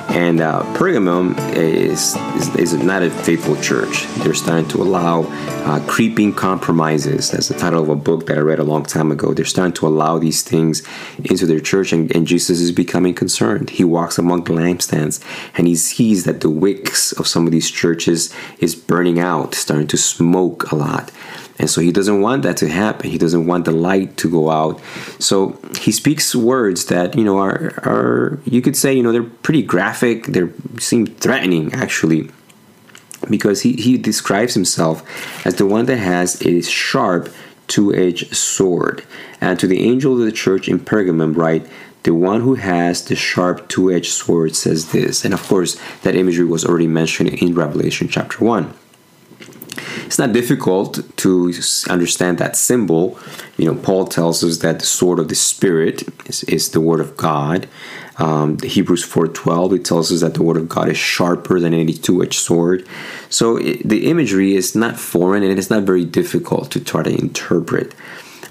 And 0.08 0.40
uh, 0.40 0.62
Pergamum 0.74 1.38
is, 1.54 2.16
is, 2.36 2.54
is, 2.56 2.72
not 2.74 3.02
a 3.02 3.10
faithful 3.10 3.56
church. 3.60 4.06
They're 4.18 4.32
starting 4.32 4.66
to 4.68 4.82
allow 4.82 5.24
uh, 5.66 5.84
creeping 5.86 6.32
compromises. 6.32 7.30
That's 7.30 7.48
the 7.48 7.54
title 7.58 7.82
of 7.82 7.90
a 7.90 7.94
book 7.94 8.26
that 8.26 8.38
I 8.38 8.40
read 8.40 8.58
a 8.58 8.64
long 8.64 8.84
time 8.84 9.12
ago. 9.12 9.34
They're 9.34 9.44
starting 9.44 9.74
to 9.74 9.86
allow 9.86 10.18
these 10.18 10.42
things 10.42 10.82
into 11.24 11.44
their 11.44 11.60
church, 11.60 11.92
and, 11.92 12.14
and 12.16 12.26
Jesus 12.26 12.58
is 12.58 12.72
becoming 12.72 13.12
concerned. 13.14 13.68
He 13.70 13.84
walks 13.84 14.16
among 14.16 14.44
the 14.44 14.52
lampstands 14.52 15.22
and 15.56 15.66
he 15.66 15.76
sees 15.76 16.24
that 16.24 16.40
the 16.40 16.50
wicks 16.50 17.12
of 17.12 17.26
some 17.26 17.46
of 17.46 17.52
these 17.52 17.70
churches 17.70 18.34
is 18.60 18.74
burning 18.74 19.20
out, 19.20 19.54
starting 19.54 19.88
to 19.88 19.98
smoke 19.98 20.72
a 20.72 20.76
lot. 20.76 21.12
And 21.58 21.68
so 21.68 21.80
he 21.80 21.90
doesn't 21.90 22.20
want 22.20 22.42
that 22.44 22.56
to 22.58 22.68
happen. 22.68 23.10
He 23.10 23.18
doesn't 23.18 23.46
want 23.46 23.64
the 23.64 23.72
light 23.72 24.16
to 24.18 24.30
go 24.30 24.50
out. 24.50 24.80
So 25.18 25.58
he 25.80 25.90
speaks 25.90 26.34
words 26.34 26.86
that, 26.86 27.16
you 27.16 27.24
know, 27.24 27.38
are, 27.38 27.74
are 27.84 28.40
you 28.44 28.62
could 28.62 28.76
say, 28.76 28.94
you 28.94 29.02
know, 29.02 29.12
they're 29.12 29.24
pretty 29.24 29.62
graphic. 29.62 30.26
They 30.26 30.48
seem 30.78 31.06
threatening, 31.06 31.72
actually, 31.72 32.30
because 33.28 33.62
he, 33.62 33.72
he 33.72 33.98
describes 33.98 34.54
himself 34.54 35.02
as 35.44 35.56
the 35.56 35.66
one 35.66 35.86
that 35.86 35.96
has 35.96 36.40
a 36.46 36.62
sharp 36.62 37.28
two 37.66 37.94
edged 37.94 38.34
sword. 38.34 39.04
And 39.40 39.58
to 39.58 39.66
the 39.66 39.82
angel 39.82 40.12
of 40.14 40.20
the 40.20 40.32
church 40.32 40.68
in 40.68 40.78
Pergamum, 40.78 41.36
write, 41.36 41.66
the 42.04 42.14
one 42.14 42.40
who 42.40 42.54
has 42.54 43.04
the 43.04 43.16
sharp 43.16 43.68
two 43.68 43.90
edged 43.90 44.12
sword 44.12 44.54
says 44.54 44.92
this. 44.92 45.24
And 45.24 45.34
of 45.34 45.42
course, 45.42 45.78
that 46.02 46.14
imagery 46.14 46.46
was 46.46 46.64
already 46.64 46.86
mentioned 46.86 47.30
in 47.30 47.54
Revelation 47.54 48.08
chapter 48.08 48.44
1. 48.44 48.72
It's 50.06 50.18
not 50.18 50.32
difficult 50.32 51.00
to 51.18 51.52
understand 51.88 52.38
that 52.38 52.56
symbol. 52.56 53.18
You 53.56 53.66
know, 53.66 53.80
Paul 53.80 54.06
tells 54.06 54.42
us 54.42 54.58
that 54.58 54.80
the 54.80 54.86
sword 54.86 55.18
of 55.18 55.28
the 55.28 55.34
Spirit 55.34 56.02
is, 56.26 56.44
is 56.44 56.70
the 56.70 56.80
word 56.80 57.00
of 57.00 57.16
God. 57.16 57.68
Um, 58.18 58.58
Hebrews 58.58 59.04
4:12 59.04 59.76
it 59.76 59.84
tells 59.84 60.10
us 60.12 60.20
that 60.20 60.34
the 60.34 60.42
word 60.42 60.56
of 60.56 60.68
God 60.68 60.88
is 60.88 60.96
sharper 60.96 61.60
than 61.60 61.72
any 61.72 61.92
two-edged 61.92 62.40
sword. 62.40 62.86
So 63.30 63.56
it, 63.56 63.88
the 63.88 64.06
imagery 64.06 64.56
is 64.56 64.74
not 64.74 64.98
foreign 64.98 65.42
and 65.44 65.56
it's 65.56 65.70
not 65.70 65.84
very 65.84 66.04
difficult 66.04 66.70
to 66.72 66.80
try 66.80 67.02
to 67.04 67.10
interpret. 67.10 67.94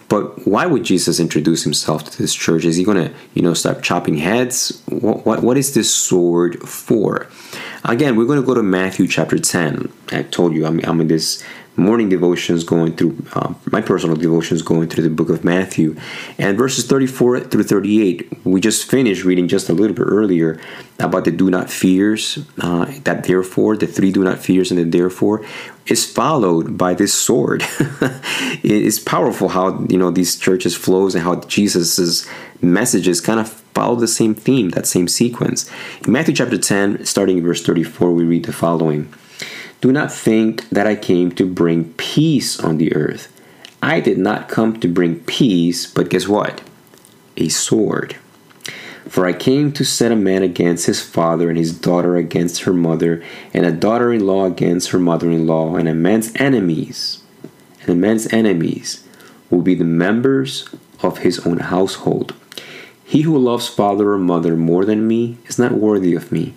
But 0.10 0.48
why 0.48 0.66
would 0.66 0.84
Jesus 0.84 1.20
introduce 1.20 1.64
himself 1.64 2.06
to 2.06 2.18
this 2.18 2.34
church? 2.34 2.64
Is 2.64 2.78
he 2.78 2.84
going 2.84 3.10
to, 3.10 3.14
you 3.34 3.42
know, 3.42 3.54
start 3.54 3.84
chopping 3.84 4.18
heads? 4.18 4.82
What, 4.88 5.26
what, 5.26 5.44
what 5.44 5.58
is 5.58 5.74
this 5.74 5.94
sword 5.94 6.62
for? 6.62 7.28
Again, 7.84 8.16
we're 8.16 8.26
going 8.26 8.40
to 8.40 8.46
go 8.46 8.54
to 8.54 8.64
Matthew 8.64 9.08
chapter 9.08 9.38
10. 9.38 9.92
I 10.12 10.24
told 10.24 10.54
you 10.54 10.66
I'm, 10.66 10.80
I'm 10.86 11.02
in 11.02 11.08
this 11.08 11.44
morning 11.78 12.10
devotions 12.10 12.64
going 12.64 12.96
through 12.96 13.16
uh, 13.34 13.54
my 13.72 13.82
personal 13.82 14.16
devotions 14.16 14.64
going 14.64 14.90
through 14.90 15.04
the 15.04 15.10
book 15.10 15.30
of 15.30 15.44
Matthew. 15.44 15.96
And 16.40 16.58
verses 16.58 16.88
34 16.88 17.42
through 17.42 17.64
38 17.64 18.46
we 18.46 18.60
just 18.60 18.90
finished 18.90 19.24
reading 19.24 19.48
just 19.48 19.70
a 19.70 19.74
little 19.74 19.96
bit 19.96 20.08
earlier 20.08 20.60
about 21.00 21.26
the 21.26 21.32
do 21.32 21.52
not 21.52 21.70
fears 21.70 22.40
uh, 22.62 22.92
that 23.04 23.26
therefore 23.26 23.78
the 23.78 23.86
three 23.86 24.12
do 24.12 24.24
not 24.24 24.40
fears 24.40 24.72
and 24.72 24.80
the 24.80 24.98
therefore 24.98 25.46
is 25.86 26.06
followed 26.06 26.78
by 26.78 26.94
this 26.94 27.14
sword. 27.14 27.64
It 28.64 28.72
is 28.72 29.00
powerful 29.00 29.50
how 29.50 29.86
you 29.88 29.98
know 29.98 30.10
these 30.10 30.36
churches 30.36 30.76
flows 30.76 31.14
and 31.14 31.24
how 31.24 31.36
Jesus's 31.42 32.28
messages 32.60 33.22
kind 33.22 33.40
of 33.40 33.50
follow 33.78 33.96
the 33.96 34.08
same 34.08 34.34
theme 34.34 34.70
that 34.70 34.88
same 34.88 35.08
sequence. 35.08 35.70
In 36.06 36.12
Matthew 36.12 36.34
chapter 36.34 36.58
10 36.58 37.06
starting 37.06 37.38
in 37.38 37.44
verse 37.44 37.62
34 37.62 38.12
we 38.12 38.24
read 38.24 38.46
the 38.46 38.52
following 38.52 39.14
do 39.82 39.92
not 39.92 40.12
think 40.12 40.68
that 40.70 40.88
I 40.88 40.96
came 40.96 41.32
to 41.34 41.46
bring 41.46 41.94
peace 41.94 42.60
on 42.60 42.78
the 42.78 42.96
earth. 42.96 43.32
I 43.82 44.00
did 44.00 44.18
not 44.18 44.50
come 44.50 44.80
to 44.80 44.88
bring 44.88 45.20
peace, 45.22 45.86
but 45.86 46.10
guess 46.10 46.28
what? 46.28 46.62
A 47.38 47.50
sword. 47.50 48.16
For 49.08 49.26
I 49.26 49.34
came 49.34 49.72
to 49.74 49.86
set 49.86 50.12
a 50.12 50.16
man 50.16 50.44
against 50.44 50.88
his 50.88 51.02
father, 51.02 51.50
and 51.50 51.58
his 51.58 51.78
daughter 51.78 52.18
against 52.18 52.64
her 52.64 52.74
mother, 52.74 53.24
and 53.54 53.66
a 53.66 53.72
daughter 53.72 54.12
in 54.12 54.26
law 54.26 54.46
against 54.46 54.90
her 54.90 55.00
mother 55.00 55.30
in 55.30 55.46
law, 55.46 55.76
and 55.76 55.88
a 55.88 55.94
man's 55.94 56.36
enemies. 56.36 57.24
And 57.82 57.90
a 57.90 57.96
man's 57.96 58.32
enemies 58.34 59.08
will 59.50 59.62
be 59.62 59.76
the 59.76 59.86
members 59.86 60.68
of 61.02 61.20
his 61.20 61.46
own 61.46 61.60
household. 61.60 62.34
He 63.06 63.22
who 63.22 63.38
loves 63.38 63.70
father 63.70 64.12
or 64.12 64.18
mother 64.18 64.58
more 64.58 64.84
than 64.84 65.08
me 65.08 65.38
is 65.46 65.58
not 65.58 65.72
worthy 65.74 66.14
of 66.16 66.32
me, 66.32 66.56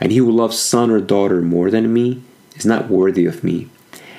and 0.00 0.12
he 0.12 0.18
who 0.18 0.30
loves 0.30 0.58
son 0.58 0.90
or 0.90 1.00
daughter 1.00 1.42
more 1.42 1.70
than 1.70 1.92
me 1.92 2.22
is 2.62 2.66
not 2.66 2.88
worthy 2.88 3.26
of 3.26 3.42
me. 3.42 3.68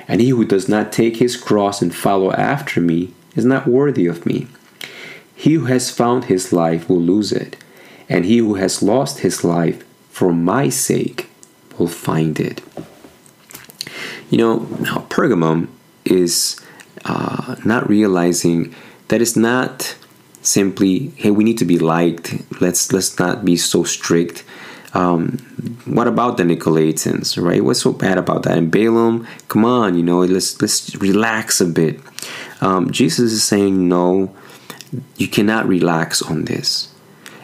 And 0.08 0.20
he 0.20 0.30
who 0.30 0.44
does 0.44 0.68
not 0.68 0.92
take 0.92 1.18
his 1.18 1.38
cross 1.38 1.82
and 1.82 1.96
follow 1.96 2.32
after 2.34 2.82
me 2.82 3.14
is 3.36 3.46
not 3.46 3.68
worthy 3.68 4.06
of 4.06 4.26
me. 4.26 4.48
He 5.34 5.54
who 5.54 5.66
has 5.66 5.90
found 5.90 6.26
his 6.26 6.52
life 6.52 6.90
will 6.90 7.02
lose 7.02 7.32
it, 7.32 7.56
and 8.10 8.26
he 8.26 8.38
who 8.38 8.56
has 8.56 8.84
lost 8.84 9.20
his 9.20 9.44
life 9.44 9.84
for 10.10 10.34
my 10.34 10.70
sake 10.70 11.30
will 11.78 11.88
find 11.88 12.40
it. 12.40 12.62
You 14.30 14.38
know, 14.38 14.60
now 14.80 15.06
Pergamum 15.10 15.68
is 16.06 16.60
uh, 17.06 17.56
not 17.66 17.88
realizing 17.88 18.76
that 19.08 19.22
it's 19.22 19.36
not 19.36 19.96
simply, 20.42 21.14
hey, 21.16 21.32
we 21.32 21.44
need 21.44 21.58
to 21.60 21.66
be 21.66 21.80
liked. 21.80 22.36
Let's 22.62 22.92
let's 22.92 23.18
not 23.18 23.46
be 23.46 23.56
so 23.56 23.84
strict. 23.84 24.44
Um, 24.94 25.38
what 25.86 26.08
about 26.08 26.38
the 26.38 26.44
Nicolaitans, 26.44 27.42
right? 27.44 27.64
What's 27.64 27.82
so 27.82 27.94
bad 27.94 28.18
about 28.18 28.44
that? 28.44 28.58
And 28.58 28.72
Balaam, 28.72 29.28
come 29.48 29.66
on, 29.66 29.96
you 29.96 30.04
know, 30.04 30.20
let's 30.20 30.62
let's 30.62 30.96
relax 30.96 31.60
a 31.60 31.66
bit. 31.66 32.00
Um, 32.62 32.92
Jesus 32.92 33.32
is 33.32 33.44
saying, 33.44 33.88
no, 33.88 34.36
you 35.18 35.28
cannot 35.28 35.68
relax 35.68 36.22
on 36.22 36.46
this. 36.46 36.94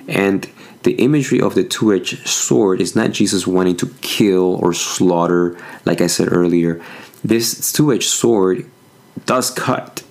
And 0.08 0.48
the 0.84 0.94
imagery 0.94 1.42
of 1.42 1.56
the 1.56 1.64
two-edged 1.64 2.28
sword 2.28 2.80
is 2.80 2.96
not 2.96 3.12
Jesus 3.12 3.46
wanting 3.46 3.78
to 3.78 3.88
kill 4.02 4.56
or 4.56 4.74
slaughter, 4.74 5.58
like 5.86 6.02
I 6.02 6.08
said 6.08 6.32
earlier. 6.32 6.82
This 7.24 7.72
two-edged 7.74 8.08
sword 8.10 8.70
does 9.26 9.50
cut 9.52 10.04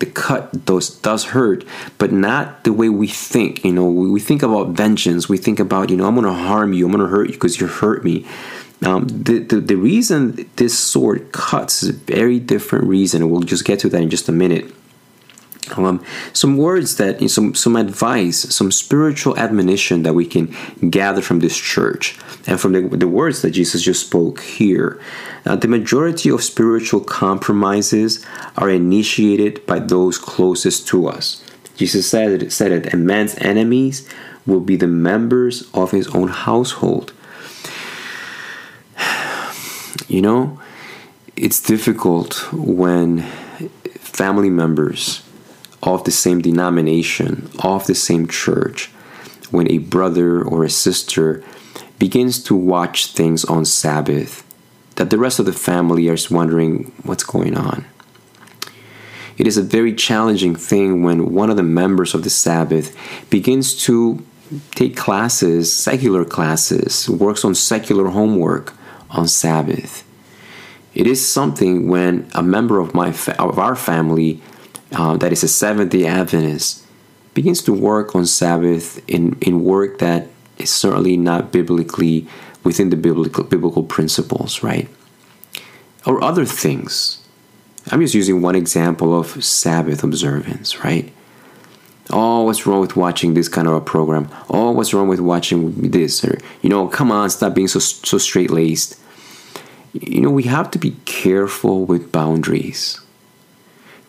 the 0.00 0.06
cut 0.06 0.64
does 0.64 0.90
does 1.00 1.24
hurt, 1.26 1.64
but 1.98 2.12
not 2.12 2.64
the 2.64 2.72
way 2.72 2.88
we 2.88 3.06
think. 3.06 3.64
You 3.64 3.72
know, 3.72 3.88
we, 3.88 4.10
we 4.10 4.20
think 4.20 4.42
about 4.42 4.68
vengeance. 4.68 5.28
We 5.28 5.38
think 5.38 5.60
about 5.60 5.90
you 5.90 5.96
know 5.96 6.06
I'm 6.06 6.14
going 6.14 6.26
to 6.26 6.32
harm 6.32 6.72
you. 6.72 6.86
I'm 6.86 6.92
going 6.92 7.04
to 7.04 7.10
hurt 7.10 7.28
you 7.28 7.34
because 7.34 7.60
you 7.60 7.66
hurt 7.66 8.04
me. 8.04 8.26
Um, 8.82 9.06
the, 9.06 9.38
the 9.38 9.60
the 9.60 9.76
reason 9.76 10.48
this 10.56 10.78
sword 10.78 11.32
cuts 11.32 11.82
is 11.82 11.90
a 11.90 11.92
very 11.92 12.38
different 12.40 12.86
reason, 12.86 13.30
we'll 13.30 13.40
just 13.40 13.64
get 13.64 13.78
to 13.80 13.88
that 13.90 14.00
in 14.00 14.10
just 14.10 14.28
a 14.28 14.32
minute. 14.32 14.72
Um, 15.78 16.04
some 16.32 16.56
words 16.56 16.96
that 16.96 17.28
some 17.30 17.54
some 17.54 17.76
advice, 17.76 18.54
some 18.54 18.70
spiritual 18.72 19.36
admonition 19.38 20.02
that 20.02 20.14
we 20.14 20.26
can 20.26 20.54
gather 20.90 21.22
from 21.22 21.40
this 21.40 21.56
church 21.56 22.18
and 22.46 22.60
from 22.60 22.72
the, 22.72 22.82
the 22.96 23.08
words 23.08 23.42
that 23.42 23.50
Jesus 23.50 23.82
just 23.82 24.06
spoke 24.06 24.40
here. 24.40 25.00
Uh, 25.46 25.56
the 25.56 25.68
majority 25.68 26.28
of 26.30 26.42
spiritual 26.42 27.00
compromises 27.00 28.24
are 28.56 28.70
initiated 28.70 29.64
by 29.66 29.78
those 29.78 30.18
closest 30.18 30.86
to 30.88 31.06
us. 31.06 31.42
Jesus 31.76 32.08
said 32.08 32.42
it, 32.42 32.52
said 32.52 32.72
it, 32.72 32.92
and 32.92 33.06
man's 33.06 33.34
enemies 33.38 34.06
will 34.46 34.60
be 34.60 34.76
the 34.76 34.86
members 34.86 35.70
of 35.72 35.92
his 35.92 36.08
own 36.08 36.28
household. 36.28 37.12
You 40.08 40.22
know, 40.22 40.58
it's 41.36 41.62
difficult 41.62 42.52
when 42.52 43.22
family 44.00 44.50
members 44.50 45.22
of 45.82 46.04
the 46.04 46.10
same 46.10 46.40
denomination, 46.40 47.50
of 47.62 47.86
the 47.86 47.94
same 47.94 48.26
church, 48.28 48.86
when 49.50 49.70
a 49.70 49.78
brother 49.78 50.42
or 50.42 50.64
a 50.64 50.70
sister 50.70 51.42
begins 51.98 52.42
to 52.44 52.54
watch 52.54 53.12
things 53.12 53.44
on 53.44 53.64
Sabbath 53.64 54.46
that 54.96 55.10
the 55.10 55.18
rest 55.18 55.38
of 55.38 55.46
the 55.46 55.52
family 55.52 56.08
is 56.08 56.30
wondering 56.30 56.92
what's 57.04 57.24
going 57.24 57.56
on. 57.56 57.84
It 59.38 59.46
is 59.46 59.56
a 59.56 59.62
very 59.62 59.94
challenging 59.94 60.54
thing 60.54 61.02
when 61.02 61.32
one 61.32 61.48
of 61.48 61.56
the 61.56 61.62
members 61.62 62.14
of 62.14 62.24
the 62.24 62.30
Sabbath 62.30 62.94
begins 63.30 63.74
to 63.84 64.22
take 64.74 64.96
classes, 64.96 65.72
secular 65.72 66.24
classes, 66.24 67.08
works 67.08 67.44
on 67.44 67.54
secular 67.54 68.08
homework 68.08 68.74
on 69.08 69.26
Sabbath. 69.28 70.04
It 70.94 71.06
is 71.06 71.26
something 71.26 71.88
when 71.88 72.28
a 72.34 72.42
member 72.42 72.78
of 72.80 72.94
my 72.94 73.12
fa- 73.12 73.40
of 73.40 73.58
our 73.58 73.76
family 73.76 74.42
uh, 74.92 75.16
that 75.18 75.32
is 75.32 75.42
a 75.42 75.48
Seventh 75.48 75.90
Day 75.92 76.06
Adventist 76.06 76.84
begins 77.34 77.62
to 77.62 77.72
work 77.72 78.14
on 78.14 78.26
Sabbath 78.26 79.02
in 79.08 79.38
in 79.40 79.64
work 79.64 79.98
that 79.98 80.28
is 80.58 80.70
certainly 80.70 81.16
not 81.16 81.52
biblically 81.52 82.26
within 82.64 82.90
the 82.90 82.96
biblical 82.96 83.44
biblical 83.44 83.82
principles, 83.82 84.62
right? 84.62 84.88
Or 86.06 86.22
other 86.22 86.44
things. 86.44 87.18
I'm 87.90 88.00
just 88.00 88.14
using 88.14 88.42
one 88.42 88.56
example 88.56 89.18
of 89.18 89.42
Sabbath 89.42 90.04
observance, 90.04 90.84
right? 90.84 91.12
Oh, 92.10 92.42
what's 92.42 92.66
wrong 92.66 92.80
with 92.80 92.96
watching 92.96 93.34
this 93.34 93.48
kind 93.48 93.68
of 93.68 93.74
a 93.74 93.80
program? 93.80 94.28
Oh, 94.48 94.72
what's 94.72 94.92
wrong 94.92 95.08
with 95.08 95.20
watching 95.20 95.90
this? 95.90 96.24
Or 96.24 96.38
you 96.62 96.68
know, 96.68 96.88
come 96.88 97.10
on, 97.12 97.30
stop 97.30 97.54
being 97.54 97.68
so 97.68 97.78
so 97.78 98.18
straight 98.18 98.50
laced. 98.50 98.98
You 99.92 100.20
know, 100.20 100.30
we 100.30 100.44
have 100.44 100.70
to 100.72 100.78
be 100.78 100.92
careful 101.04 101.84
with 101.84 102.12
boundaries. 102.12 102.99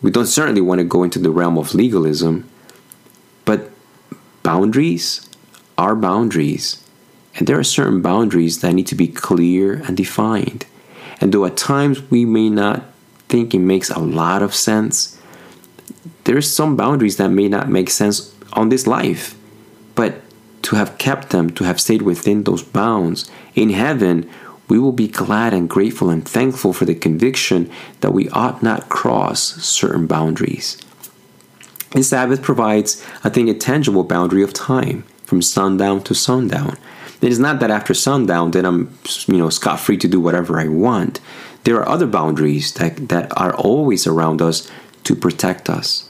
We 0.02 0.10
don't 0.10 0.26
certainly 0.26 0.60
want 0.60 0.80
to 0.80 0.84
go 0.84 1.04
into 1.04 1.20
the 1.20 1.30
realm 1.30 1.56
of 1.56 1.74
legalism, 1.74 2.48
but 3.44 3.70
boundaries 4.42 5.28
are 5.78 5.94
boundaries. 5.94 6.84
And 7.36 7.46
there 7.46 7.58
are 7.58 7.64
certain 7.64 8.02
boundaries 8.02 8.60
that 8.60 8.74
need 8.74 8.88
to 8.88 8.94
be 8.94 9.08
clear 9.08 9.74
and 9.86 9.96
defined. 9.96 10.66
And 11.20 11.32
though 11.32 11.46
at 11.46 11.56
times 11.56 12.02
we 12.10 12.24
may 12.24 12.50
not 12.50 12.84
think 13.28 13.54
it 13.54 13.60
makes 13.60 13.88
a 13.90 14.00
lot 14.00 14.42
of 14.42 14.54
sense, 14.54 15.18
there's 16.24 16.50
some 16.50 16.76
boundaries 16.76 17.16
that 17.16 17.30
may 17.30 17.48
not 17.48 17.68
make 17.68 17.88
sense 17.88 18.34
on 18.52 18.68
this 18.68 18.86
life. 18.86 19.36
But 19.94 20.20
to 20.62 20.76
have 20.76 20.98
kept 20.98 21.30
them, 21.30 21.50
to 21.50 21.64
have 21.64 21.80
stayed 21.80 22.02
within 22.02 22.44
those 22.44 22.62
bounds, 22.62 23.30
in 23.54 23.70
heaven, 23.70 24.28
we 24.68 24.78
will 24.78 24.92
be 24.92 25.08
glad 25.08 25.52
and 25.52 25.68
grateful 25.68 26.10
and 26.10 26.26
thankful 26.26 26.72
for 26.72 26.84
the 26.84 26.94
conviction 26.94 27.70
that 28.00 28.12
we 28.12 28.28
ought 28.30 28.62
not 28.62 28.88
cross 28.88 29.42
certain 29.62 30.06
boundaries. 30.06 30.78
The 31.90 32.02
Sabbath 32.02 32.42
provides, 32.42 33.04
I 33.22 33.28
think, 33.28 33.50
a 33.50 33.54
tangible 33.54 34.04
boundary 34.04 34.42
of 34.42 34.52
time 34.52 35.04
from 35.24 35.42
sundown 35.42 36.02
to 36.04 36.14
sundown. 36.14 36.78
It 37.20 37.30
is 37.30 37.38
not 37.38 37.60
that 37.60 37.70
after 37.70 37.94
sundown 37.94 38.50
then 38.50 38.64
I'm 38.64 38.98
you 39.26 39.38
know 39.38 39.48
scot 39.50 39.78
free 39.78 39.96
to 39.98 40.08
do 40.08 40.20
whatever 40.20 40.58
I 40.58 40.68
want. 40.68 41.20
There 41.64 41.76
are 41.76 41.88
other 41.88 42.06
boundaries 42.06 42.72
that, 42.74 43.08
that 43.08 43.32
are 43.38 43.54
always 43.54 44.06
around 44.06 44.42
us 44.42 44.68
to 45.04 45.14
protect 45.14 45.70
us. 45.70 46.08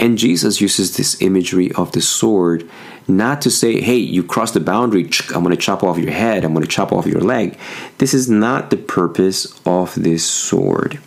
And 0.00 0.16
Jesus 0.16 0.62
uses 0.62 0.96
this 0.96 1.20
imagery 1.20 1.70
of 1.72 1.92
the 1.92 2.00
sword 2.00 2.68
not 3.06 3.42
to 3.42 3.50
say, 3.50 3.82
hey, 3.82 3.96
you 3.96 4.24
crossed 4.24 4.54
the 4.54 4.60
boundary, 4.60 5.10
I'm 5.34 5.42
going 5.42 5.50
to 5.50 5.60
chop 5.60 5.82
off 5.82 5.98
your 5.98 6.10
head, 6.10 6.42
I'm 6.42 6.54
going 6.54 6.64
to 6.64 6.70
chop 6.70 6.90
off 6.90 7.06
your 7.06 7.20
leg. 7.20 7.58
This 7.98 8.14
is 8.14 8.28
not 8.28 8.70
the 8.70 8.78
purpose 8.78 9.60
of 9.66 9.94
this 9.94 10.24
sword. 10.24 10.98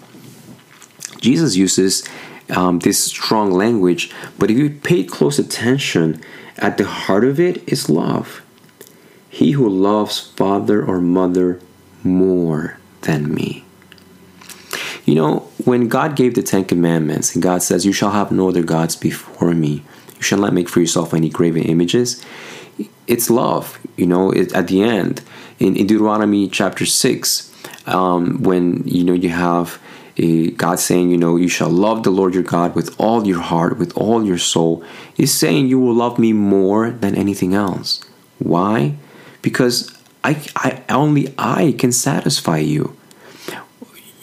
Jesus 1.19 1.55
uses 1.55 2.07
um, 2.55 2.79
this 2.79 3.03
strong 3.03 3.51
language, 3.51 4.11
but 4.37 4.51
if 4.51 4.57
you 4.57 4.69
pay 4.69 5.03
close 5.03 5.39
attention, 5.39 6.21
at 6.57 6.77
the 6.77 6.85
heart 6.85 7.23
of 7.23 7.39
it 7.39 7.67
is 7.67 7.89
love. 7.89 8.43
He 9.27 9.53
who 9.53 9.67
loves 9.67 10.19
father 10.19 10.85
or 10.85 11.01
mother 11.01 11.59
more 12.03 12.77
than 13.01 13.33
me. 13.33 13.62
You 15.05 15.15
know, 15.15 15.39
when 15.65 15.89
God 15.89 16.15
gave 16.15 16.35
the 16.35 16.43
Ten 16.43 16.63
Commandments, 16.65 17.33
and 17.33 17.43
God 17.43 17.61
says, 17.61 17.85
You 17.85 17.93
shall 17.93 18.11
have 18.11 18.31
no 18.31 18.49
other 18.49 18.63
gods 18.63 18.95
before 18.95 19.53
me, 19.53 19.83
you 20.15 20.21
shall 20.21 20.39
not 20.39 20.53
make 20.53 20.69
for 20.69 20.79
yourself 20.79 21.13
any 21.13 21.29
graven 21.29 21.63
images, 21.63 22.23
it's 23.07 23.29
love. 23.29 23.79
You 23.97 24.07
know, 24.07 24.31
it, 24.31 24.53
at 24.53 24.67
the 24.67 24.81
end, 24.81 25.21
in, 25.59 25.75
in 25.75 25.87
Deuteronomy 25.87 26.47
chapter 26.47 26.85
6, 26.85 27.51
um, 27.85 28.41
when, 28.43 28.87
you 28.87 29.03
know, 29.03 29.13
you 29.13 29.29
have 29.29 29.79
God 30.15 30.79
saying, 30.79 31.09
you 31.09 31.17
know, 31.17 31.35
you 31.35 31.47
shall 31.47 31.69
love 31.69 32.03
the 32.03 32.11
Lord 32.11 32.33
your 32.33 32.43
God 32.43 32.75
with 32.75 32.95
all 32.99 33.25
your 33.25 33.41
heart, 33.41 33.77
with 33.77 33.95
all 33.97 34.23
your 34.23 34.37
soul, 34.37 34.83
is 35.17 35.33
saying 35.33 35.67
you 35.67 35.79
will 35.79 35.93
love 35.93 36.19
me 36.19 36.33
more 36.33 36.91
than 36.91 37.15
anything 37.15 37.53
else. 37.53 38.03
Why? 38.39 38.95
Because 39.41 39.95
I, 40.23 40.45
I 40.55 40.83
only 40.89 41.33
I 41.37 41.75
can 41.77 41.91
satisfy 41.91 42.59
you. 42.59 42.95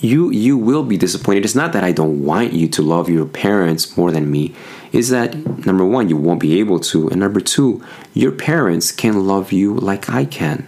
You 0.00 0.30
you 0.30 0.56
will 0.56 0.82
be 0.82 0.96
disappointed. 0.96 1.44
It's 1.44 1.54
not 1.54 1.72
that 1.74 1.84
I 1.84 1.92
don't 1.92 2.24
want 2.24 2.52
you 2.52 2.68
to 2.68 2.82
love 2.82 3.08
your 3.08 3.26
parents 3.26 3.96
more 3.96 4.10
than 4.10 4.30
me. 4.30 4.54
Is 4.92 5.10
that 5.10 5.36
number 5.66 5.84
one, 5.84 6.08
you 6.08 6.16
won't 6.16 6.40
be 6.40 6.58
able 6.58 6.80
to, 6.80 7.08
and 7.08 7.20
number 7.20 7.40
two, 7.40 7.84
your 8.14 8.32
parents 8.32 8.90
can 8.92 9.26
love 9.26 9.52
you 9.52 9.74
like 9.74 10.10
I 10.10 10.24
can. 10.24 10.66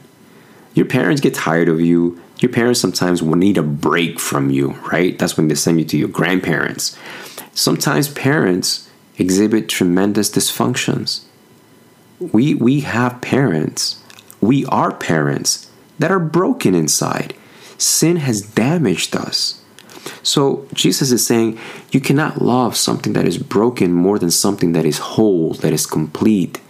Your 0.74 0.86
parents 0.86 1.20
get 1.20 1.34
tired 1.34 1.68
of 1.68 1.80
you 1.80 2.20
your 2.42 2.50
parents 2.50 2.80
sometimes 2.80 3.22
will 3.22 3.36
need 3.36 3.56
a 3.56 3.62
break 3.62 4.18
from 4.18 4.50
you, 4.50 4.72
right? 4.92 5.16
That's 5.18 5.36
when 5.36 5.48
they 5.48 5.54
send 5.54 5.78
you 5.78 5.84
to 5.86 5.96
your 5.96 6.08
grandparents. 6.08 6.98
Sometimes 7.54 8.08
parents 8.08 8.90
exhibit 9.16 9.68
tremendous 9.68 10.28
dysfunctions. 10.28 11.22
We, 12.18 12.54
we 12.54 12.80
have 12.80 13.20
parents, 13.20 14.02
we 14.40 14.66
are 14.66 14.92
parents 14.92 15.70
that 15.98 16.10
are 16.10 16.18
broken 16.18 16.74
inside. 16.74 17.34
Sin 17.82 18.16
has 18.16 18.42
damaged 18.42 19.16
us. 19.16 19.60
So 20.22 20.68
Jesus 20.72 21.10
is 21.10 21.26
saying 21.26 21.58
you 21.90 22.00
cannot 22.00 22.40
love 22.40 22.76
something 22.76 23.12
that 23.14 23.26
is 23.26 23.38
broken 23.38 23.92
more 23.92 24.20
than 24.20 24.30
something 24.30 24.70
that 24.72 24.84
is 24.84 24.98
whole, 24.98 25.54
that 25.54 25.72
is 25.72 25.84
complete, 25.84 26.60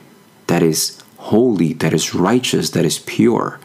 that 0.46 0.62
is 0.62 1.02
holy, 1.18 1.74
that 1.74 1.92
is 1.92 2.14
righteous, 2.14 2.70
that 2.70 2.86
is 2.86 2.98
pure. 3.00 3.60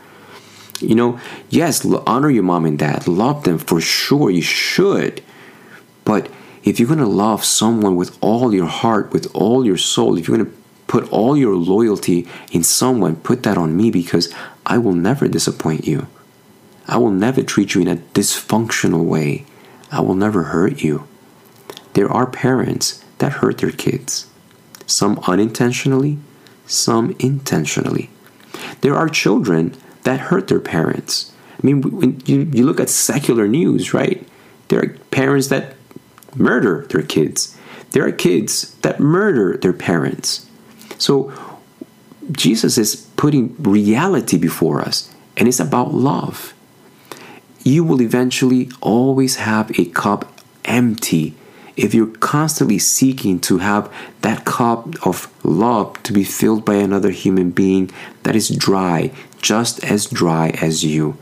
You 0.81 0.95
know, 0.95 1.19
yes, 1.49 1.85
honor 2.05 2.29
your 2.29 2.43
mom 2.43 2.65
and 2.65 2.77
dad, 2.77 3.07
love 3.07 3.45
them 3.45 3.59
for 3.59 3.79
sure, 3.79 4.29
you 4.29 4.41
should. 4.41 5.23
But 6.03 6.29
if 6.63 6.79
you're 6.79 6.87
going 6.87 6.99
to 6.99 7.05
love 7.05 7.45
someone 7.45 7.95
with 7.95 8.17
all 8.19 8.53
your 8.53 8.67
heart, 8.67 9.13
with 9.13 9.33
all 9.33 9.65
your 9.65 9.77
soul, 9.77 10.17
if 10.17 10.27
you're 10.27 10.37
going 10.37 10.51
to 10.51 10.57
put 10.87 11.09
all 11.13 11.37
your 11.37 11.55
loyalty 11.55 12.27
in 12.51 12.63
someone, 12.63 13.15
put 13.15 13.43
that 13.43 13.57
on 13.57 13.77
me 13.77 13.89
because 13.89 14.33
I 14.65 14.77
will 14.79 14.93
never 14.93 15.29
disappoint 15.29 15.87
you. 15.87 16.07
I 16.87 16.97
will 16.97 17.11
never 17.11 17.43
treat 17.43 17.75
you 17.75 17.81
in 17.81 17.87
a 17.87 17.97
dysfunctional 17.97 19.03
way. 19.03 19.45
I 19.91 20.01
will 20.01 20.15
never 20.15 20.43
hurt 20.43 20.81
you. 20.81 21.07
There 21.93 22.09
are 22.09 22.25
parents 22.27 23.03
that 23.17 23.33
hurt 23.33 23.57
their 23.57 23.71
kids, 23.71 24.27
some 24.85 25.19
unintentionally, 25.27 26.19
some 26.65 27.15
intentionally. 27.19 28.09
There 28.81 28.95
are 28.95 29.09
children 29.09 29.75
that 30.03 30.19
hurt 30.19 30.47
their 30.47 30.59
parents. 30.59 31.33
I 31.61 31.65
mean, 31.65 31.81
when 31.81 32.21
you, 32.25 32.41
you 32.53 32.65
look 32.65 32.79
at 32.79 32.89
secular 32.89 33.47
news, 33.47 33.93
right? 33.93 34.25
There 34.67 34.79
are 34.79 34.89
parents 35.11 35.47
that 35.47 35.75
murder 36.35 36.85
their 36.89 37.01
kids. 37.01 37.57
There 37.91 38.05
are 38.05 38.11
kids 38.11 38.75
that 38.81 38.99
murder 38.99 39.57
their 39.57 39.73
parents. 39.73 40.45
So 40.97 41.33
Jesus 42.31 42.77
is 42.77 43.07
putting 43.15 43.55
reality 43.61 44.37
before 44.37 44.81
us, 44.81 45.13
and 45.35 45.47
it's 45.47 45.59
about 45.59 45.93
love. 45.93 46.53
You 47.67 47.83
will 47.83 48.01
eventually 48.01 48.69
always 48.79 49.35
have 49.35 49.77
a 49.77 49.83
cup 49.87 50.39
empty 50.63 51.33
if 51.75 51.93
you're 51.93 52.15
constantly 52.15 52.79
seeking 52.79 53.41
to 53.41 53.57
have 53.57 53.93
that 54.21 54.45
cup 54.45 55.05
of 55.05 55.27
love 55.43 56.01
to 56.03 56.13
be 56.13 56.23
filled 56.23 56.63
by 56.63 56.75
another 56.75 57.09
human 57.09 57.51
being 57.51 57.91
that 58.23 58.37
is 58.37 58.47
dry, 58.47 59.11
just 59.41 59.83
as 59.83 60.05
dry 60.05 60.51
as 60.61 60.85
you. 60.85 61.17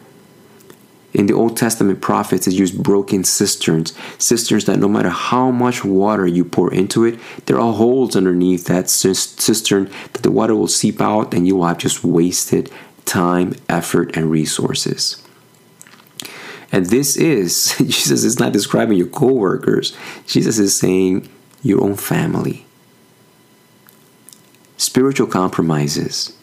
In 1.15 1.25
the 1.25 1.33
Old 1.33 1.57
Testament 1.57 1.99
prophets, 1.99 2.45
it 2.45 2.53
used 2.53 2.83
broken 2.83 3.23
cisterns, 3.23 3.97
cisterns 4.19 4.65
that 4.65 4.77
no 4.77 4.87
matter 4.87 5.09
how 5.09 5.49
much 5.49 5.83
water 5.83 6.27
you 6.27 6.45
pour 6.45 6.71
into 6.71 7.05
it, 7.05 7.19
there 7.47 7.59
are 7.59 7.73
holes 7.73 8.15
underneath 8.15 8.65
that 8.65 8.87
cistern 8.87 9.89
that 10.13 10.21
the 10.21 10.29
water 10.29 10.53
will 10.53 10.67
seep 10.67 11.01
out 11.01 11.33
and 11.33 11.47
you 11.47 11.55
will 11.55 11.65
have 11.65 11.79
just 11.79 12.03
wasted 12.03 12.71
time, 13.03 13.55
effort, 13.67 14.15
and 14.15 14.29
resources. 14.29 15.24
And 16.71 16.87
this 16.87 17.15
is, 17.15 17.75
Jesus 17.79 18.23
is 18.23 18.39
not 18.39 18.53
describing 18.53 18.97
your 18.97 19.07
coworkers. 19.07 19.95
Jesus 20.25 20.59
is 20.59 20.77
saying 20.77 21.29
your 21.61 21.83
own 21.83 21.95
family. 21.95 22.65
Spiritual 24.77 25.27
compromises. 25.27 26.35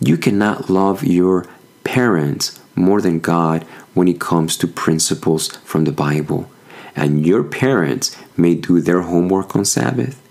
You 0.00 0.16
cannot 0.16 0.70
love 0.70 1.02
your 1.02 1.46
parents 1.84 2.60
more 2.74 3.00
than 3.00 3.20
God 3.20 3.64
when 3.94 4.08
it 4.08 4.20
comes 4.20 4.56
to 4.58 4.68
principles 4.68 5.48
from 5.58 5.84
the 5.84 5.92
Bible. 5.92 6.50
And 6.94 7.26
your 7.26 7.42
parents 7.42 8.16
may 8.36 8.54
do 8.54 8.80
their 8.80 9.02
homework 9.02 9.56
on 9.56 9.64
Sabbath. 9.64 10.22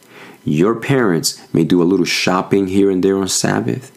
Your 0.43 0.75
parents 0.75 1.41
may 1.53 1.63
do 1.63 1.81
a 1.81 1.85
little 1.85 2.05
shopping 2.05 2.67
here 2.67 2.89
and 2.91 3.03
there 3.03 3.17
on 3.17 3.27
Sabbath. 3.27 3.91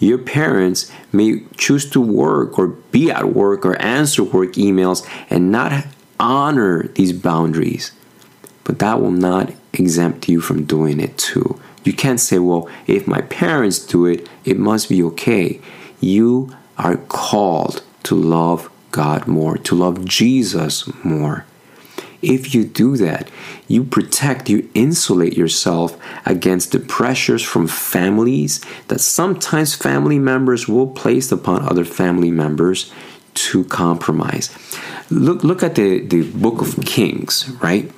Your 0.00 0.18
parents 0.18 0.90
may 1.12 1.44
choose 1.56 1.88
to 1.90 2.00
work 2.00 2.58
or 2.58 2.68
be 2.68 3.10
at 3.10 3.32
work 3.34 3.64
or 3.64 3.80
answer 3.80 4.24
work 4.24 4.54
emails 4.54 5.06
and 5.28 5.52
not 5.52 5.86
honor 6.18 6.88
these 6.88 7.12
boundaries. 7.12 7.92
But 8.64 8.78
that 8.80 9.00
will 9.00 9.10
not 9.10 9.52
exempt 9.74 10.28
you 10.28 10.40
from 10.40 10.64
doing 10.64 11.00
it 11.00 11.16
too. 11.18 11.60
You 11.84 11.92
can't 11.92 12.18
say, 12.18 12.38
well, 12.38 12.68
if 12.86 13.06
my 13.06 13.20
parents 13.20 13.78
do 13.78 14.06
it, 14.06 14.28
it 14.44 14.58
must 14.58 14.88
be 14.88 15.02
okay. 15.02 15.60
You 16.00 16.54
are 16.78 16.96
called 16.96 17.82
to 18.04 18.14
love 18.14 18.70
God 18.90 19.26
more, 19.26 19.58
to 19.58 19.74
love 19.74 20.04
Jesus 20.04 20.88
more. 21.04 21.44
If 22.22 22.54
you 22.54 22.64
do 22.64 22.96
that, 22.98 23.30
you 23.66 23.82
protect, 23.82 24.50
you 24.50 24.68
insulate 24.74 25.36
yourself 25.36 25.96
against 26.26 26.72
the 26.72 26.78
pressures 26.78 27.42
from 27.42 27.66
families 27.66 28.60
that 28.88 29.00
sometimes 29.00 29.74
family 29.74 30.18
members 30.18 30.68
will 30.68 30.88
place 30.88 31.32
upon 31.32 31.62
other 31.62 31.84
family 31.84 32.30
members 32.30 32.92
to 33.32 33.64
compromise. 33.64 34.50
Look, 35.10 35.42
look 35.44 35.62
at 35.62 35.76
the, 35.76 36.00
the 36.00 36.30
book 36.32 36.60
of 36.60 36.84
Kings, 36.84 37.48
right? 37.62 37.90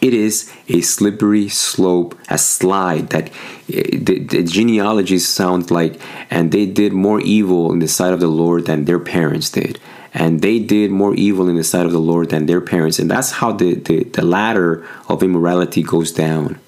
It 0.00 0.14
is 0.14 0.52
a 0.68 0.82
slippery 0.82 1.48
slope, 1.48 2.16
a 2.28 2.38
slide 2.38 3.08
that 3.08 3.30
eh, 3.72 3.98
the, 3.98 4.18
the 4.18 4.42
genealogies 4.42 5.26
sound 5.26 5.70
like, 5.70 6.00
and 6.30 6.52
they 6.52 6.66
did 6.66 6.92
more 6.92 7.20
evil 7.20 7.72
in 7.72 7.78
the 7.78 7.88
sight 7.88 8.12
of 8.12 8.20
the 8.20 8.28
Lord 8.28 8.66
than 8.66 8.84
their 8.84 9.00
parents 9.00 9.50
did 9.50 9.80
and 10.14 10.40
they 10.40 10.58
did 10.58 10.90
more 10.90 11.14
evil 11.14 11.48
in 11.48 11.56
the 11.56 11.64
sight 11.64 11.86
of 11.86 11.92
the 11.92 11.98
Lord 11.98 12.30
than 12.30 12.46
their 12.46 12.60
parents. 12.60 12.98
And 12.98 13.10
that's 13.10 13.32
how 13.32 13.52
the, 13.52 13.74
the, 13.74 14.04
the 14.04 14.24
ladder 14.24 14.86
of 15.08 15.22
immorality 15.22 15.82
goes 15.82 16.12
down. 16.12 16.58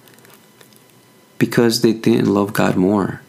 Because 1.39 1.81
they 1.81 1.93
didn't 1.93 2.33
love 2.33 2.53
God 2.53 2.77
more. 2.77 3.23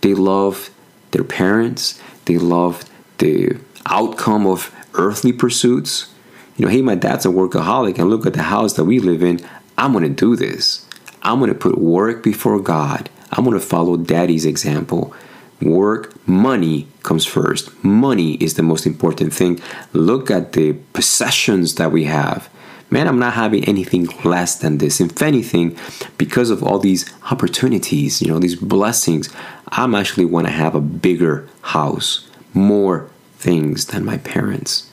They 0.00 0.14
loved 0.14 0.70
their 1.10 1.24
parents, 1.24 2.00
they 2.24 2.38
loved 2.38 2.88
the 3.18 3.58
outcome 3.86 4.46
of 4.46 4.74
earthly 4.94 5.32
pursuits. 5.32 6.08
You 6.56 6.66
know, 6.66 6.72
hey, 6.72 6.82
my 6.82 6.94
dad's 6.94 7.26
a 7.26 7.28
workaholic, 7.28 7.98
and 7.98 8.10
look 8.10 8.26
at 8.26 8.34
the 8.34 8.42
house 8.42 8.74
that 8.74 8.84
we 8.84 8.98
live 8.98 9.22
in. 9.22 9.40
I'm 9.76 9.92
going 9.92 10.04
to 10.04 10.10
do 10.10 10.36
this. 10.36 10.86
I'm 11.22 11.38
going 11.38 11.52
to 11.52 11.58
put 11.58 11.78
work 11.78 12.22
before 12.22 12.60
God. 12.60 13.08
I'm 13.30 13.44
going 13.44 13.58
to 13.58 13.64
follow 13.64 13.96
daddy's 13.96 14.44
example. 14.44 15.14
Work, 15.62 16.26
money 16.26 16.88
comes 17.02 17.24
first. 17.24 17.84
Money 17.84 18.34
is 18.34 18.54
the 18.54 18.62
most 18.62 18.86
important 18.86 19.32
thing. 19.32 19.60
Look 19.92 20.30
at 20.30 20.52
the 20.52 20.74
possessions 20.92 21.76
that 21.76 21.92
we 21.92 22.04
have. 22.04 22.48
Man, 22.90 23.08
I'm 23.08 23.18
not 23.18 23.32
having 23.34 23.64
anything 23.64 24.06
less 24.22 24.56
than 24.56 24.78
this. 24.78 25.00
If 25.00 25.22
anything, 25.22 25.78
because 26.18 26.50
of 26.50 26.62
all 26.62 26.78
these 26.78 27.10
opportunities, 27.30 28.20
you 28.20 28.28
know, 28.28 28.38
these 28.38 28.56
blessings, 28.56 29.30
I'm 29.68 29.94
actually 29.94 30.26
want 30.26 30.46
to 30.46 30.52
have 30.52 30.74
a 30.74 30.80
bigger 30.80 31.48
house, 31.62 32.28
more 32.52 33.08
things 33.38 33.86
than 33.86 34.04
my 34.04 34.18
parents. 34.18 34.90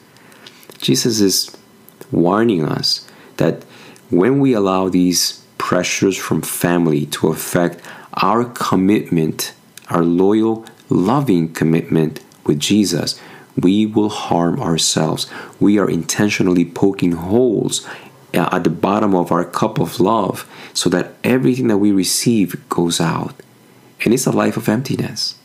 Jesus 0.78 1.20
is 1.20 1.56
warning 2.12 2.64
us 2.64 3.06
that 3.36 3.64
when 4.10 4.40
we 4.40 4.54
allow 4.54 4.88
these 4.88 5.44
pressures 5.58 6.18
from 6.18 6.42
family 6.42 7.06
to 7.08 7.28
affect 7.28 7.82
our 8.14 8.46
commitment, 8.46 9.54
our 9.90 10.04
loyal, 10.04 10.66
loving 10.90 11.54
commitment 11.54 12.22
with 12.46 12.60
Jesus, 12.60 13.20
we 13.56 13.86
will 13.86 14.10
harm 14.10 14.60
ourselves. 14.62 15.28
We 15.60 15.78
are 15.80 15.90
intentionally 15.90 16.66
poking 16.66 17.14
holes 17.14 17.86
uh, 18.34 18.50
at 18.52 18.64
the 18.64 18.70
bottom 18.70 19.16
of 19.16 19.32
our 19.32 19.44
cup 19.44 19.80
of 19.80 20.00
love 20.00 20.50
so 20.74 20.90
that 20.90 21.14
everything 21.24 21.68
that 21.68 21.78
we 21.78 21.92
receive 21.92 22.68
goes 22.70 23.02
out. 23.02 23.34
And 24.04 24.14
it's 24.14 24.26
a 24.26 24.32
life 24.32 24.58
of 24.58 24.70
emptiness, 24.70 25.36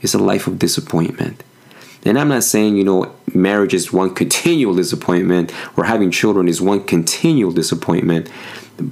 it's 0.00 0.14
a 0.14 0.18
life 0.18 0.46
of 0.46 0.58
disappointment. 0.58 1.42
And 2.04 2.20
I'm 2.20 2.28
not 2.28 2.44
saying, 2.44 2.76
you 2.76 2.84
know, 2.84 3.12
marriage 3.34 3.74
is 3.74 3.92
one 3.92 4.14
continual 4.22 4.74
disappointment 4.74 5.52
or 5.76 5.84
having 5.84 6.10
children 6.10 6.48
is 6.48 6.60
one 6.60 6.84
continual 6.84 7.50
disappointment, 7.50 8.30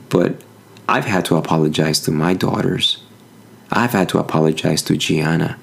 but 0.09 0.43
I've 0.89 1.05
had 1.05 1.25
to 1.27 1.37
apologize 1.37 2.01
to 2.01 2.11
my 2.11 2.35
daughters. 2.35 3.04
I've 3.75 3.91
had 3.91 4.09
to 4.11 4.19
apologize 4.19 4.83
to 4.83 4.97
Gianna 4.97 5.59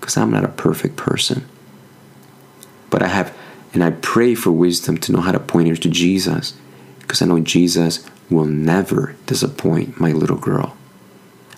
because 0.00 0.16
I'm 0.16 0.30
not 0.30 0.44
a 0.44 0.48
perfect 0.48 0.96
person. 0.96 1.46
But 2.88 3.02
I 3.02 3.08
have, 3.08 3.36
and 3.74 3.84
I 3.84 3.90
pray 3.90 4.34
for 4.34 4.50
wisdom 4.50 4.96
to 4.98 5.12
know 5.12 5.20
how 5.20 5.32
to 5.32 5.38
point 5.38 5.68
her 5.68 5.76
to 5.76 5.88
Jesus 5.90 6.54
because 7.00 7.20
I 7.20 7.26
know 7.26 7.38
Jesus 7.38 8.04
will 8.30 8.46
never 8.46 9.14
disappoint 9.26 10.00
my 10.00 10.10
little 10.12 10.38
girl. 10.38 10.74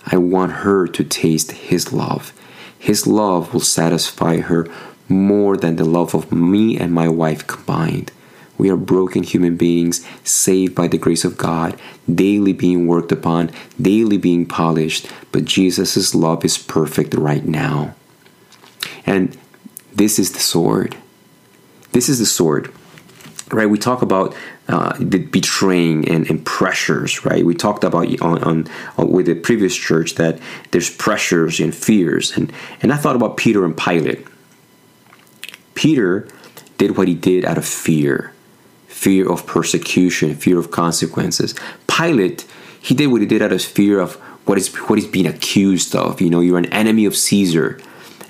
I 0.05 0.17
want 0.17 0.51
her 0.51 0.87
to 0.87 1.03
taste 1.05 1.53
His 1.53 1.93
love. 1.93 2.33
His 2.77 3.07
love 3.07 3.53
will 3.53 3.61
satisfy 3.61 4.41
her 4.41 4.67
more 5.07 5.55
than 5.55 5.77
the 5.77 5.85
love 5.85 6.13
of 6.13 6.33
me 6.33 6.77
and 6.77 6.91
my 6.91 7.07
wife 7.07 7.47
combined. 7.47 8.11
We 8.63 8.69
are 8.69 8.77
broken 8.77 9.23
human 9.23 9.57
beings, 9.57 10.07
saved 10.23 10.73
by 10.73 10.87
the 10.87 10.97
grace 10.97 11.25
of 11.25 11.37
God, 11.37 11.77
daily 12.09 12.53
being 12.53 12.87
worked 12.87 13.11
upon, 13.11 13.51
daily 13.81 14.17
being 14.17 14.45
polished, 14.45 15.05
but 15.33 15.43
Jesus' 15.43 16.15
love 16.15 16.45
is 16.45 16.57
perfect 16.57 17.13
right 17.13 17.43
now. 17.43 17.93
And 19.05 19.37
this 19.93 20.17
is 20.17 20.31
the 20.31 20.39
sword. 20.39 20.95
This 21.91 22.07
is 22.07 22.19
the 22.19 22.25
sword, 22.25 22.71
right? 23.51 23.69
We 23.69 23.77
talk 23.77 24.01
about 24.01 24.33
uh, 24.69 24.95
the 24.97 25.17
betraying 25.17 26.07
and, 26.07 26.25
and, 26.29 26.45
pressures, 26.45 27.25
right? 27.25 27.45
We 27.45 27.55
talked 27.55 27.83
about 27.83 28.07
on, 28.21 28.41
on, 28.45 28.67
on, 28.97 29.11
with 29.11 29.25
the 29.25 29.35
previous 29.35 29.75
church 29.75 30.15
that 30.15 30.39
there's 30.71 30.89
pressures 30.89 31.59
and 31.59 31.75
fears, 31.75 32.31
and 32.37 32.53
and 32.81 32.93
I 32.93 32.95
thought 32.95 33.17
about 33.17 33.35
Peter 33.35 33.65
and 33.65 33.75
Pilate. 33.75 34.25
Peter 35.75 36.29
did 36.77 36.95
what 36.95 37.09
he 37.09 37.13
did 37.13 37.43
out 37.43 37.57
of 37.57 37.65
fear, 37.65 38.32
fear 39.03 39.29
of 39.29 39.45
persecution, 39.45 40.33
fear 40.35 40.57
of 40.57 40.71
consequences. 40.71 41.53
Pilate, 41.87 42.45
he 42.81 42.93
did 42.95 43.07
what 43.07 43.21
he 43.21 43.27
did 43.27 43.41
out 43.41 43.51
of 43.51 43.61
fear 43.61 43.99
of 43.99 44.15
what 44.45 44.57
is 44.57 44.73
what 44.87 44.97
he's 44.97 45.07
being 45.07 45.27
accused 45.27 45.93
of. 45.95 46.21
You 46.21 46.29
know, 46.29 46.39
you're 46.39 46.57
an 46.57 46.71
enemy 46.83 47.05
of 47.05 47.15
Caesar. 47.15 47.79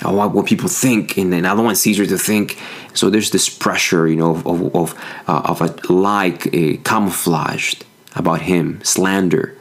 I 0.01 0.11
want 0.11 0.33
what 0.33 0.47
people 0.47 0.67
think, 0.67 1.17
and 1.17 1.31
then 1.31 1.45
I 1.45 1.55
don't 1.55 1.65
want 1.65 1.77
Caesar 1.77 2.05
to 2.07 2.17
think. 2.17 2.57
So 2.93 3.09
there's 3.09 3.29
this 3.29 3.47
pressure, 3.49 4.07
you 4.07 4.15
know, 4.15 4.31
of 4.35 4.75
of, 4.75 4.87
uh, 5.27 5.41
of 5.51 5.61
a 5.61 5.69
like 5.93 6.41
a 6.53 6.77
camouflaged 6.77 7.85
about 8.15 8.41
him, 8.41 8.83
slander. 8.83 9.55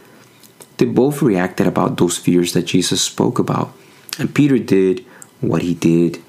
They 0.79 0.87
both 0.87 1.23
reacted 1.23 1.67
about 1.67 1.99
those 1.99 2.17
fears 2.19 2.55
that 2.55 2.63
Jesus 2.63 3.03
spoke 3.03 3.39
about, 3.39 3.73
and 4.19 4.35
Peter 4.35 4.59
did 4.59 5.05
what 5.41 5.63
he 5.63 5.75
did 5.75 6.23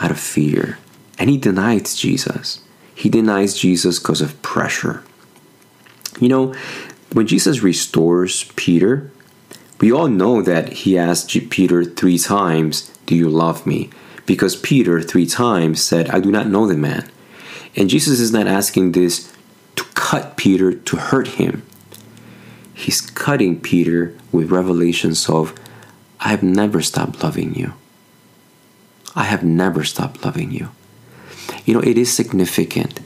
out 0.00 0.10
of 0.10 0.20
fear. 0.20 0.78
And 1.18 1.30
he 1.30 1.38
denies 1.38 1.94
Jesus. 1.94 2.60
He 2.94 3.08
denies 3.08 3.58
Jesus 3.58 3.98
because 3.98 4.20
of 4.20 4.40
pressure. 4.42 5.02
You 6.20 6.28
know, 6.28 6.54
when 7.12 7.26
Jesus 7.26 7.62
restores 7.62 8.44
Peter, 8.56 9.10
we 9.80 9.92
all 9.92 10.08
know 10.08 10.42
that 10.42 10.72
he 10.72 10.96
asked 10.96 11.50
Peter 11.50 11.84
three 11.84 12.18
times, 12.18 12.90
Do 13.06 13.16
you 13.16 13.28
love 13.28 13.66
me? 13.66 13.90
Because 14.26 14.54
Peter 14.56 15.00
three 15.00 15.26
times 15.26 15.82
said, 15.82 16.08
I 16.10 16.20
do 16.20 16.30
not 16.30 16.46
know 16.46 16.66
the 16.66 16.76
man. 16.76 17.10
And 17.74 17.90
Jesus 17.90 18.20
is 18.20 18.32
not 18.32 18.46
asking 18.46 18.92
this 18.92 19.32
to 19.76 19.84
cut 19.94 20.36
Peter, 20.36 20.72
to 20.72 20.96
hurt 20.96 21.28
him. 21.28 21.66
He's 22.74 23.00
cutting 23.00 23.60
Peter 23.60 24.16
with 24.30 24.50
revelations 24.50 25.28
of, 25.28 25.54
I 26.20 26.28
have 26.28 26.42
never 26.42 26.82
stopped 26.82 27.22
loving 27.22 27.54
you. 27.54 27.74
I 29.14 29.24
have 29.24 29.42
never 29.42 29.84
stopped 29.84 30.24
loving 30.24 30.52
you. 30.52 30.70
You 31.64 31.74
know, 31.74 31.80
it 31.80 31.96
is 31.96 32.12
significant 32.12 33.00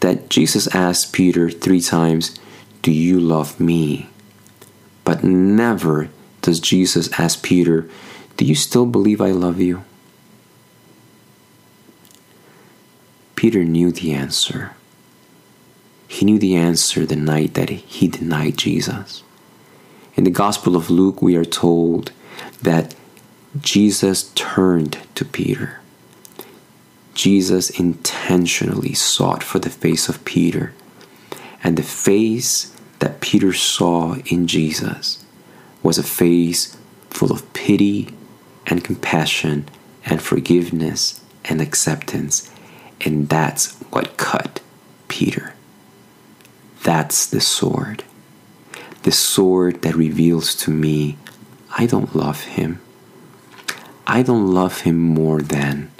that 0.00 0.30
Jesus 0.30 0.72
asked 0.74 1.12
Peter 1.12 1.50
three 1.50 1.80
times, 1.80 2.38
Do 2.82 2.92
you 2.92 3.20
love 3.20 3.58
me? 3.60 4.08
But 5.04 5.24
never 5.24 6.10
does 6.42 6.60
Jesus 6.60 7.10
ask 7.18 7.42
Peter, 7.42 7.88
Do 8.36 8.44
you 8.44 8.54
still 8.54 8.86
believe 8.86 9.20
I 9.20 9.32
love 9.32 9.60
you? 9.60 9.84
Peter 13.36 13.64
knew 13.64 13.92
the 13.92 14.12
answer. 14.12 14.72
He 16.08 16.24
knew 16.24 16.38
the 16.38 16.56
answer 16.56 17.04
the 17.04 17.16
night 17.16 17.54
that 17.54 17.70
he 17.70 18.08
denied 18.08 18.56
Jesus. 18.56 19.22
In 20.16 20.24
the 20.24 20.30
Gospel 20.30 20.74
of 20.74 20.90
Luke, 20.90 21.22
we 21.22 21.36
are 21.36 21.44
told 21.44 22.10
that 22.62 22.94
Jesus 23.60 24.32
turned 24.34 24.98
to 25.14 25.24
Peter. 25.24 25.80
Jesus 27.18 27.68
intentionally 27.68 28.94
sought 28.94 29.42
for 29.42 29.58
the 29.58 29.70
face 29.70 30.08
of 30.08 30.24
Peter, 30.24 30.72
and 31.64 31.76
the 31.76 31.82
face 31.82 32.72
that 33.00 33.20
Peter 33.20 33.52
saw 33.52 34.14
in 34.26 34.46
Jesus 34.46 35.24
was 35.82 35.98
a 35.98 36.04
face 36.04 36.76
full 37.10 37.32
of 37.32 37.52
pity 37.54 38.14
and 38.68 38.84
compassion 38.84 39.68
and 40.06 40.22
forgiveness 40.22 41.20
and 41.46 41.60
acceptance, 41.60 42.54
and 43.00 43.28
that's 43.28 43.74
what 43.90 44.16
cut 44.16 44.60
Peter. 45.08 45.54
That's 46.84 47.26
the 47.26 47.40
sword. 47.40 48.04
The 49.02 49.10
sword 49.10 49.82
that 49.82 49.96
reveals 49.96 50.54
to 50.62 50.70
me 50.70 51.18
I 51.76 51.86
don't 51.86 52.14
love 52.14 52.44
him. 52.44 52.80
I 54.06 54.22
don't 54.22 54.54
love 54.54 54.82
him 54.82 54.98
more 55.00 55.42
than. 55.42 55.90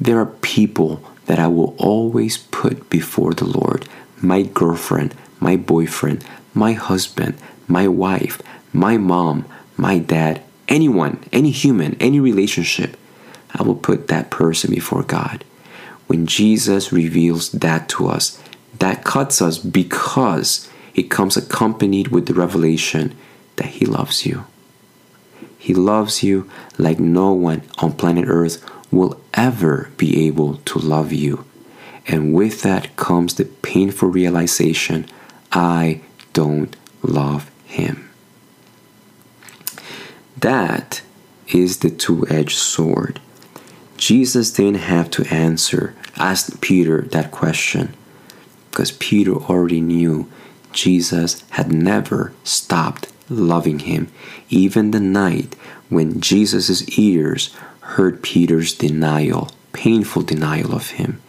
There 0.00 0.18
are 0.18 0.26
people 0.26 1.02
that 1.26 1.38
I 1.38 1.48
will 1.48 1.74
always 1.78 2.38
put 2.38 2.88
before 2.88 3.34
the 3.34 3.44
Lord 3.44 3.86
my 4.22 4.42
girlfriend, 4.42 5.14
my 5.38 5.56
boyfriend, 5.56 6.24
my 6.54 6.72
husband, 6.72 7.34
my 7.68 7.88
wife, 7.88 8.42
my 8.72 8.96
mom, 8.96 9.46
my 9.76 9.98
dad, 9.98 10.42
anyone, 10.68 11.22
any 11.32 11.50
human, 11.50 11.96
any 12.00 12.20
relationship. 12.20 12.96
I 13.54 13.62
will 13.62 13.76
put 13.76 14.08
that 14.08 14.30
person 14.30 14.70
before 14.70 15.02
God. 15.02 15.44
When 16.06 16.26
Jesus 16.26 16.92
reveals 16.92 17.50
that 17.52 17.88
to 17.90 18.08
us, 18.08 18.40
that 18.78 19.04
cuts 19.04 19.40
us 19.40 19.58
because 19.58 20.68
it 20.94 21.10
comes 21.10 21.36
accompanied 21.36 22.08
with 22.08 22.26
the 22.26 22.34
revelation 22.34 23.16
that 23.56 23.66
He 23.66 23.86
loves 23.86 24.26
you. 24.26 24.44
He 25.58 25.74
loves 25.74 26.22
you 26.22 26.50
like 26.78 26.98
no 26.98 27.32
one 27.32 27.62
on 27.78 27.92
planet 27.92 28.24
Earth 28.26 28.64
will 28.90 29.19
ever 29.34 29.90
be 29.96 30.26
able 30.26 30.56
to 30.56 30.78
love 30.78 31.12
you. 31.12 31.44
And 32.06 32.34
with 32.34 32.62
that 32.62 32.96
comes 32.96 33.34
the 33.34 33.44
painful 33.44 34.08
realization 34.08 35.06
I 35.52 36.00
don't 36.32 36.74
love 37.02 37.50
him. 37.64 38.10
That 40.36 41.02
is 41.48 41.78
the 41.78 41.90
two 41.90 42.26
edged 42.28 42.56
sword. 42.56 43.20
Jesus 43.96 44.50
didn't 44.50 44.76
have 44.76 45.10
to 45.10 45.24
answer, 45.26 45.94
ask 46.16 46.60
Peter 46.60 47.02
that 47.02 47.30
question, 47.30 47.94
because 48.70 48.92
Peter 48.92 49.34
already 49.34 49.80
knew 49.80 50.30
Jesus 50.72 51.44
had 51.50 51.72
never 51.72 52.32
stopped 52.44 53.12
loving 53.28 53.80
him, 53.80 54.10
even 54.48 54.90
the 54.90 55.00
night 55.00 55.54
when 55.88 56.20
Jesus' 56.20 56.98
ears 56.98 57.54
heard 57.96 58.22
Peter's 58.22 58.72
denial, 58.72 59.50
painful 59.72 60.22
denial 60.22 60.74
of 60.74 60.90
him. 60.90 61.20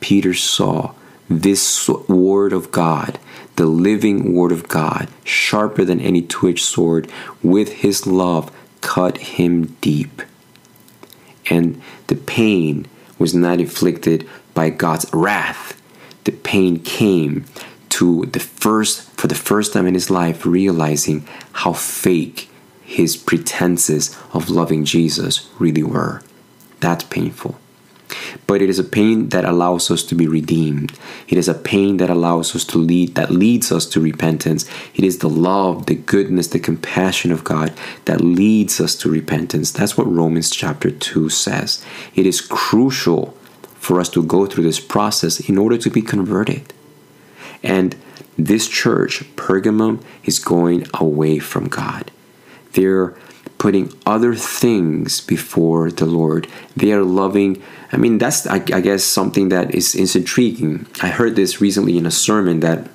Peter 0.00 0.34
saw 0.34 0.92
this 1.28 1.88
word 2.08 2.52
of 2.52 2.70
God, 2.70 3.18
the 3.56 3.66
living 3.66 4.34
word 4.34 4.52
of 4.52 4.68
God, 4.68 5.08
sharper 5.24 5.84
than 5.84 6.00
any 6.00 6.22
two 6.22 6.48
edged 6.48 6.64
sword, 6.64 7.10
with 7.42 7.72
his 7.72 8.06
love 8.06 8.50
cut 8.80 9.18
him 9.18 9.76
deep. 9.80 10.22
And 11.50 11.80
the 12.08 12.16
pain 12.16 12.86
was 13.18 13.34
not 13.34 13.60
inflicted 13.60 14.28
by 14.54 14.70
God's 14.70 15.06
wrath. 15.12 15.80
The 16.24 16.32
pain 16.32 16.80
came 16.80 17.44
to 17.90 18.26
the 18.26 18.40
first 18.40 19.02
for 19.12 19.26
the 19.28 19.34
first 19.34 19.72
time 19.72 19.86
in 19.86 19.94
his 19.94 20.10
life 20.10 20.44
realizing 20.44 21.26
how 21.52 21.72
fake 21.72 22.50
his 22.86 23.16
pretenses 23.16 24.16
of 24.32 24.48
loving 24.48 24.84
Jesus 24.84 25.50
really 25.58 25.82
were. 25.82 26.22
That's 26.80 27.04
painful. 27.04 27.56
but 28.46 28.62
it 28.62 28.70
is 28.70 28.78
a 28.78 28.84
pain 28.84 29.30
that 29.30 29.44
allows 29.44 29.90
us 29.90 30.02
to 30.04 30.14
be 30.14 30.26
redeemed. 30.26 30.92
It 31.28 31.38
is 31.38 31.48
a 31.48 31.54
pain 31.54 31.96
that 31.98 32.10
allows 32.10 32.54
us 32.54 32.64
to 32.66 32.78
lead, 32.78 33.14
that 33.14 33.30
leads 33.30 33.72
us 33.72 33.86
to 33.86 34.00
repentance. 34.00 34.64
It 34.94 35.04
is 35.04 35.18
the 35.18 35.28
love, 35.28 35.86
the 35.86 35.94
goodness, 35.94 36.48
the 36.48 36.58
compassion 36.60 37.32
of 37.32 37.44
God 37.44 37.72
that 38.04 38.20
leads 38.20 38.80
us 38.80 38.94
to 38.96 39.10
repentance. 39.10 39.70
That's 39.70 39.96
what 39.96 40.12
Romans 40.12 40.50
chapter 40.50 40.90
2 40.90 41.28
says. 41.28 41.84
It 42.14 42.26
is 42.26 42.40
crucial 42.40 43.36
for 43.74 44.00
us 44.00 44.08
to 44.10 44.22
go 44.22 44.46
through 44.46 44.64
this 44.64 44.80
process 44.80 45.40
in 45.48 45.58
order 45.58 45.78
to 45.78 45.90
be 45.90 46.02
converted. 46.02 46.72
And 47.62 47.96
this 48.38 48.68
church, 48.68 49.24
Pergamum, 49.36 50.02
is 50.24 50.38
going 50.38 50.86
away 50.94 51.38
from 51.38 51.68
God. 51.68 52.10
They're 52.76 53.16
putting 53.58 53.92
other 54.04 54.34
things 54.34 55.20
before 55.20 55.90
the 55.90 56.04
Lord. 56.06 56.46
They 56.76 56.92
are 56.92 57.02
loving. 57.02 57.62
I 57.90 57.96
mean, 57.96 58.18
that's, 58.18 58.46
I, 58.46 58.56
I 58.56 58.80
guess, 58.80 59.02
something 59.02 59.48
that 59.48 59.74
is, 59.74 59.94
is 59.94 60.14
intriguing. 60.14 60.86
I 61.02 61.08
heard 61.08 61.36
this 61.36 61.60
recently 61.60 61.96
in 61.96 62.06
a 62.06 62.10
sermon 62.10 62.60
that 62.60 62.88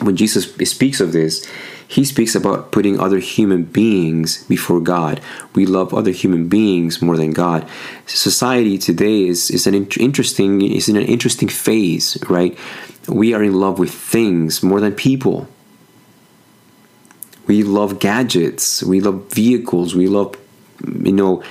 when 0.00 0.14
Jesus 0.14 0.52
speaks 0.70 1.00
of 1.00 1.12
this, 1.12 1.48
he 1.88 2.04
speaks 2.04 2.34
about 2.34 2.72
putting 2.72 2.98
other 2.98 3.18
human 3.18 3.64
beings 3.64 4.44
before 4.44 4.80
God. 4.80 5.20
We 5.54 5.66
love 5.66 5.94
other 5.94 6.10
human 6.10 6.48
beings 6.48 7.00
more 7.00 7.16
than 7.16 7.30
God. 7.30 7.66
Society 8.06 8.76
today 8.76 9.26
is, 9.26 9.50
is 9.50 9.66
an 9.66 9.74
interesting 9.74 10.60
is 10.62 10.88
in 10.88 10.96
an 10.96 11.04
interesting 11.04 11.48
phase, 11.48 12.18
right? 12.28 12.58
We 13.08 13.34
are 13.34 13.42
in 13.42 13.54
love 13.54 13.78
with 13.78 13.92
things 13.92 14.62
more 14.62 14.80
than 14.80 14.94
people. 14.94 15.48
We 17.46 17.62
love 17.62 17.98
gadgets. 17.98 18.82
We 18.82 19.00
love 19.00 19.30
vehicles. 19.32 19.94
We 19.94 20.08
love, 20.08 20.36
you 20.84 21.12
know, 21.12 21.42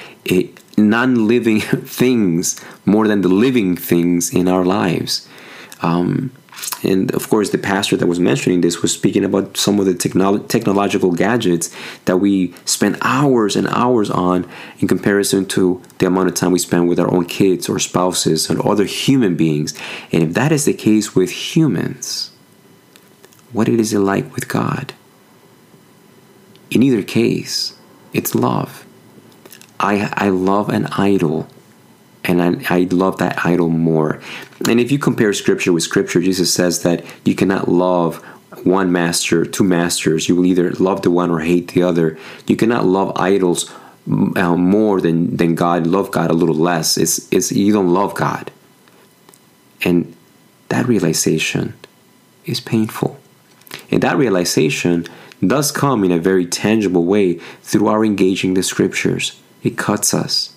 non 0.77 1.27
living 1.27 1.61
things 2.01 2.63
more 2.85 3.07
than 3.07 3.21
the 3.21 3.29
living 3.29 3.75
things 3.75 4.33
in 4.33 4.47
our 4.47 4.65
lives. 4.65 5.27
Um, 5.81 6.31
and 6.83 7.13
of 7.13 7.29
course, 7.29 7.49
the 7.49 7.57
pastor 7.57 7.97
that 7.97 8.07
was 8.07 8.19
mentioning 8.19 8.61
this 8.61 8.81
was 8.81 8.93
speaking 8.93 9.23
about 9.23 9.57
some 9.57 9.79
of 9.79 9.85
the 9.85 9.93
technolo- 9.93 10.47
technological 10.47 11.11
gadgets 11.11 11.75
that 12.05 12.17
we 12.17 12.53
spend 12.65 12.97
hours 13.01 13.55
and 13.55 13.67
hours 13.67 14.09
on 14.09 14.49
in 14.79 14.87
comparison 14.87 15.45
to 15.47 15.81
the 15.97 16.07
amount 16.07 16.29
of 16.29 16.35
time 16.35 16.51
we 16.51 16.59
spend 16.59 16.87
with 16.87 16.99
our 16.99 17.11
own 17.13 17.25
kids 17.25 17.67
or 17.67 17.79
spouses 17.79 18.49
and 18.49 18.61
other 18.61 18.85
human 18.85 19.35
beings. 19.35 19.77
And 20.11 20.23
if 20.23 20.33
that 20.33 20.51
is 20.51 20.65
the 20.65 20.73
case 20.73 21.15
with 21.15 21.29
humans, 21.29 22.31
what 23.51 23.67
is 23.67 23.93
it 23.93 23.99
like 23.99 24.33
with 24.33 24.47
God? 24.47 24.93
In 26.75 26.83
either 26.83 27.03
case, 27.03 27.73
it's 28.11 28.35
love. 28.35 28.85
I, 29.79 30.11
I 30.13 30.27
love 30.27 30.67
an 30.67 30.87
idol 30.87 31.47
and 32.25 32.41
I, 32.41 32.75
I, 32.79 32.79
love 32.91 33.17
that 33.19 33.45
idol 33.45 33.69
more. 33.69 34.19
And 34.67 34.81
if 34.81 34.91
you 34.91 34.99
compare 34.99 35.31
scripture 35.31 35.71
with 35.71 35.83
scripture, 35.83 36.19
Jesus 36.19 36.53
says 36.53 36.83
that 36.83 37.05
you 37.23 37.33
cannot 37.33 37.69
love 37.69 38.17
one 38.65 38.91
master, 38.91 39.45
two 39.45 39.63
masters. 39.63 40.27
You 40.27 40.35
will 40.35 40.45
either 40.45 40.71
love 40.71 41.01
the 41.01 41.11
one 41.11 41.31
or 41.31 41.39
hate 41.39 41.69
the 41.69 41.83
other. 41.83 42.17
You 42.45 42.57
cannot 42.57 42.85
love 42.85 43.13
idols 43.15 43.71
uh, 44.35 44.57
more 44.57 44.99
than, 44.99 45.37
than 45.37 45.55
God, 45.55 45.87
love 45.87 46.11
God 46.11 46.29
a 46.29 46.33
little 46.33 46.55
less. 46.55 46.97
It's, 46.97 47.31
it's 47.31 47.53
you 47.53 47.71
don't 47.71 47.93
love 47.93 48.15
God. 48.15 48.51
And 49.83 50.13
that 50.67 50.87
realization 50.87 51.73
is 52.45 52.59
painful. 52.59 53.17
And 53.89 54.03
that 54.03 54.17
realization 54.17 55.07
does 55.45 55.71
come 55.71 56.03
in 56.03 56.11
a 56.11 56.19
very 56.19 56.45
tangible 56.45 57.05
way 57.05 57.35
through 57.61 57.87
our 57.87 58.05
engaging 58.05 58.53
the 58.53 58.63
scriptures. 58.63 59.39
It 59.63 59.77
cuts 59.77 60.13
us. 60.13 60.53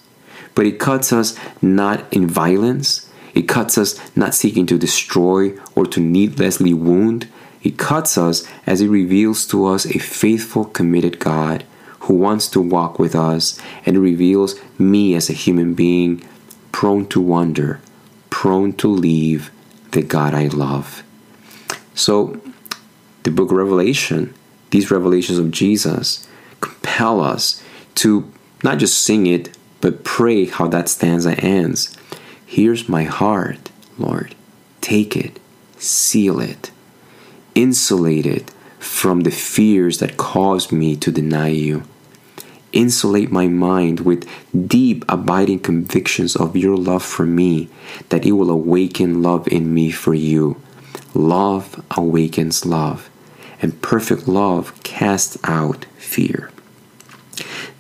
But 0.54 0.66
it 0.66 0.78
cuts 0.78 1.12
us 1.12 1.38
not 1.62 2.12
in 2.12 2.26
violence, 2.26 3.10
it 3.34 3.42
cuts 3.42 3.78
us 3.78 3.98
not 4.16 4.34
seeking 4.34 4.66
to 4.66 4.78
destroy 4.78 5.56
or 5.74 5.86
to 5.86 6.00
needlessly 6.00 6.74
wound. 6.74 7.28
It 7.62 7.78
cuts 7.78 8.18
us 8.18 8.44
as 8.66 8.80
it 8.80 8.88
reveals 8.88 9.46
to 9.48 9.66
us 9.66 9.86
a 9.86 9.98
faithful, 9.98 10.64
committed 10.64 11.18
God 11.18 11.64
who 12.00 12.14
wants 12.14 12.48
to 12.48 12.60
walk 12.60 12.98
with 12.98 13.14
us 13.14 13.60
and 13.84 13.98
reveals 13.98 14.54
me 14.78 15.14
as 15.14 15.28
a 15.28 15.34
human 15.34 15.74
being 15.74 16.26
prone 16.72 17.06
to 17.08 17.20
wander, 17.20 17.80
prone 18.30 18.72
to 18.74 18.88
leave 18.88 19.50
the 19.90 20.02
God 20.02 20.34
I 20.34 20.46
love. 20.46 21.02
So, 21.94 22.40
the 23.24 23.30
book 23.30 23.50
of 23.50 23.58
Revelation 23.58 24.34
these 24.70 24.90
revelations 24.90 25.38
of 25.38 25.50
Jesus 25.50 26.26
compel 26.60 27.20
us 27.20 27.62
to 27.96 28.30
not 28.62 28.78
just 28.78 29.00
sing 29.02 29.26
it, 29.26 29.56
but 29.80 30.04
pray 30.04 30.46
how 30.46 30.66
that 30.68 30.88
stanza 30.88 31.32
ends. 31.38 31.96
Here's 32.44 32.88
my 32.88 33.04
heart, 33.04 33.70
Lord. 33.98 34.34
Take 34.80 35.16
it, 35.16 35.38
seal 35.76 36.40
it, 36.40 36.70
insulate 37.54 38.26
it 38.26 38.50
from 38.78 39.20
the 39.20 39.30
fears 39.30 39.98
that 39.98 40.16
caused 40.16 40.72
me 40.72 40.96
to 40.96 41.10
deny 41.10 41.48
you. 41.48 41.82
Insulate 42.72 43.30
my 43.30 43.48
mind 43.48 44.00
with 44.00 44.28
deep, 44.68 45.04
abiding 45.08 45.60
convictions 45.60 46.36
of 46.36 46.56
your 46.56 46.76
love 46.76 47.02
for 47.02 47.24
me, 47.24 47.68
that 48.10 48.26
it 48.26 48.32
will 48.32 48.50
awaken 48.50 49.22
love 49.22 49.48
in 49.48 49.72
me 49.72 49.90
for 49.90 50.14
you. 50.14 50.60
Love 51.14 51.82
awakens 51.96 52.66
love 52.66 53.08
and 53.60 53.80
perfect 53.82 54.28
love 54.28 54.80
casts 54.82 55.38
out 55.44 55.84
fear. 55.96 56.50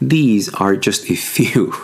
These 0.00 0.48
are 0.54 0.76
just 0.76 1.10
a 1.10 1.14
few 1.36 1.74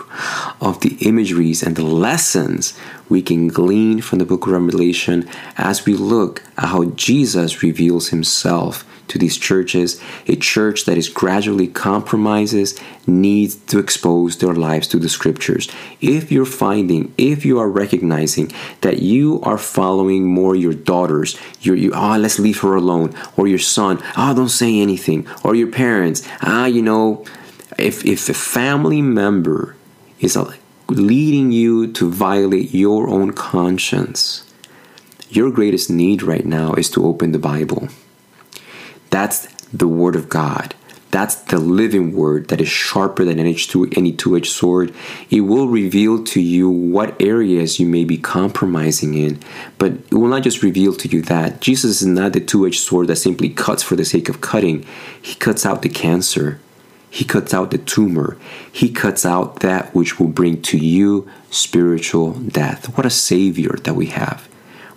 of 0.61 0.81
the 0.81 0.97
imageries 1.01 1.61
and 1.61 1.75
the 1.75 1.85
lessons 1.85 2.77
we 3.09 3.21
can 3.21 3.47
glean 3.47 4.01
from 4.01 4.19
the 4.19 4.25
book 4.25 4.47
of 4.47 4.53
Revelation 4.53 5.27
as 5.57 5.85
we 5.85 5.93
look 5.93 6.41
at 6.57 6.69
how 6.69 6.85
Jesus 6.85 7.61
reveals 7.61 8.09
himself 8.09 8.85
to 9.07 9.17
these 9.17 9.37
churches, 9.37 10.01
a 10.27 10.35
church 10.35 10.85
that 10.85 10.97
is 10.97 11.09
gradually 11.09 11.67
compromises, 11.67 12.79
needs 13.07 13.55
to 13.55 13.79
expose 13.79 14.37
their 14.37 14.53
lives 14.53 14.87
to 14.87 14.97
the 14.97 15.09
scriptures. 15.09 15.69
If 16.01 16.31
you're 16.31 16.45
finding, 16.45 17.13
if 17.17 17.45
you 17.45 17.59
are 17.59 17.69
recognizing 17.69 18.51
that 18.81 19.01
you 19.01 19.41
are 19.41 19.57
following 19.57 20.25
more 20.25 20.55
your 20.55 20.73
daughters, 20.73 21.37
your 21.61 21.75
you 21.75 21.91
ah, 21.93 22.15
oh, 22.15 22.19
let's 22.19 22.39
leave 22.39 22.61
her 22.61 22.75
alone, 22.75 23.13
or 23.37 23.47
your 23.47 23.59
son, 23.59 23.99
ah, 24.15 24.31
oh, 24.31 24.35
don't 24.35 24.49
say 24.49 24.79
anything, 24.79 25.27
or 25.43 25.55
your 25.55 25.71
parents, 25.71 26.27
ah, 26.41 26.65
you 26.65 26.81
know, 26.81 27.25
if 27.77 28.05
if 28.05 28.29
a 28.29 28.33
family 28.33 29.01
member 29.01 29.75
is 30.19 30.37
leading 30.87 31.51
you 31.51 31.91
to 31.91 32.09
violate 32.09 32.73
your 32.73 33.07
own 33.09 33.33
conscience, 33.33 34.43
your 35.29 35.51
greatest 35.51 35.89
need 35.89 36.23
right 36.23 36.45
now 36.45 36.73
is 36.73 36.89
to 36.89 37.05
open 37.05 37.31
the 37.31 37.39
Bible 37.39 37.89
that's 39.15 39.47
the 39.71 39.87
Word 39.87 40.15
of 40.15 40.27
God. 40.27 40.75
That's 41.15 41.35
the 41.35 41.59
living 41.59 42.13
word 42.13 42.49
that 42.49 42.59
is 42.59 42.67
sharper 42.67 43.23
than 43.23 43.39
any 43.39 43.53
two 43.53 44.35
edged 44.35 44.51
sword. 44.51 44.93
It 45.29 45.41
will 45.41 45.69
reveal 45.69 46.25
to 46.25 46.41
you 46.41 46.69
what 46.69 47.21
areas 47.21 47.79
you 47.79 47.87
may 47.87 48.03
be 48.03 48.17
compromising 48.17 49.13
in, 49.13 49.39
but 49.77 49.93
it 49.93 50.13
will 50.13 50.27
not 50.27 50.43
just 50.43 50.61
reveal 50.61 50.93
to 50.95 51.07
you 51.07 51.21
that. 51.21 51.61
Jesus 51.61 52.01
is 52.01 52.07
not 52.07 52.33
the 52.33 52.41
two 52.41 52.67
edged 52.67 52.81
sword 52.81 53.07
that 53.07 53.15
simply 53.15 53.47
cuts 53.47 53.81
for 53.81 53.95
the 53.95 54.03
sake 54.03 54.27
of 54.27 54.41
cutting, 54.41 54.85
He 55.21 55.35
cuts 55.35 55.65
out 55.65 55.83
the 55.83 55.87
cancer, 55.87 56.59
He 57.09 57.23
cuts 57.23 57.53
out 57.53 57.71
the 57.71 57.77
tumor, 57.77 58.37
He 58.69 58.89
cuts 58.89 59.25
out 59.25 59.61
that 59.61 59.95
which 59.95 60.19
will 60.19 60.27
bring 60.27 60.61
to 60.63 60.77
you 60.77 61.29
spiritual 61.49 62.33
death. 62.33 62.97
What 62.97 63.05
a 63.05 63.09
Savior 63.09 63.77
that 63.83 63.93
we 63.93 64.07
have. 64.07 64.49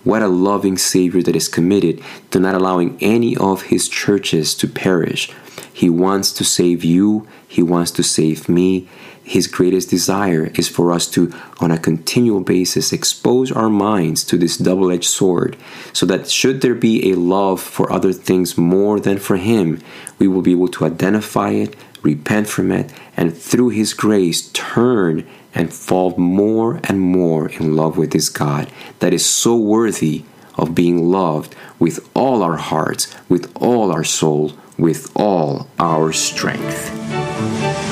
What 0.09 0.23
a 0.23 0.29
loving 0.29 0.79
Savior 0.79 1.23
that 1.25 1.37
is 1.37 1.49
committed 1.49 2.01
to 2.31 2.41
not 2.41 2.55
allowing 2.55 2.97
any 2.99 3.37
of 3.37 3.65
His 3.65 3.91
churches 3.91 4.55
to 4.55 4.67
perish. 4.67 5.31
He 5.71 5.91
wants 5.91 6.33
to 6.33 6.45
save 6.45 6.83
you, 6.83 7.29
He 7.47 7.63
wants 7.63 7.91
to 7.91 8.03
save 8.03 8.49
me. 8.49 8.89
His 9.23 9.47
greatest 9.47 9.91
desire 9.91 10.51
is 10.55 10.67
for 10.67 10.95
us 10.95 11.07
to, 11.09 11.31
on 11.61 11.71
a 11.71 11.77
continual 11.77 12.41
basis, 12.41 12.91
expose 12.91 13.53
our 13.53 13.69
minds 13.69 14.25
to 14.25 14.39
this 14.39 14.57
double 14.57 14.91
edged 14.91 15.11
sword, 15.11 15.59
so 15.93 16.07
that 16.07 16.31
should 16.31 16.63
there 16.63 16.75
be 16.75 17.11
a 17.11 17.17
love 17.17 17.61
for 17.61 17.93
other 17.93 18.15
things 18.15 18.57
more 18.57 18.99
than 18.99 19.19
for 19.19 19.37
Him, 19.37 19.79
we 20.19 20.27
will 20.27 20.41
be 20.41 20.53
able 20.53 20.69
to 20.69 20.87
identify 20.87 21.51
it, 21.51 21.77
repent 22.01 22.49
from 22.49 22.73
it, 22.73 22.91
and 23.15 23.37
through 23.37 23.69
His 23.69 23.93
grace 23.93 24.51
turn 24.53 25.29
and 25.59 25.75
fall 25.75 26.17
more 26.17 26.81
and 26.85 27.01
more 27.01 27.49
in 27.49 27.75
love 27.75 27.99
with 27.99 28.13
this 28.13 28.29
God 28.29 28.71
that 29.01 29.13
is 29.13 29.27
so 29.27 29.57
worthy 29.57 30.25
of 30.57 30.75
being 30.75 31.11
loved 31.11 31.55
with 31.79 32.09
all 32.15 32.43
our 32.43 32.57
hearts, 32.57 33.15
with 33.29 33.53
all 33.57 33.93
our 33.93 34.05
soul, 34.05 34.53
with 34.79 35.11
all 35.15 35.69
our 35.79 36.13
strength. 36.13 37.88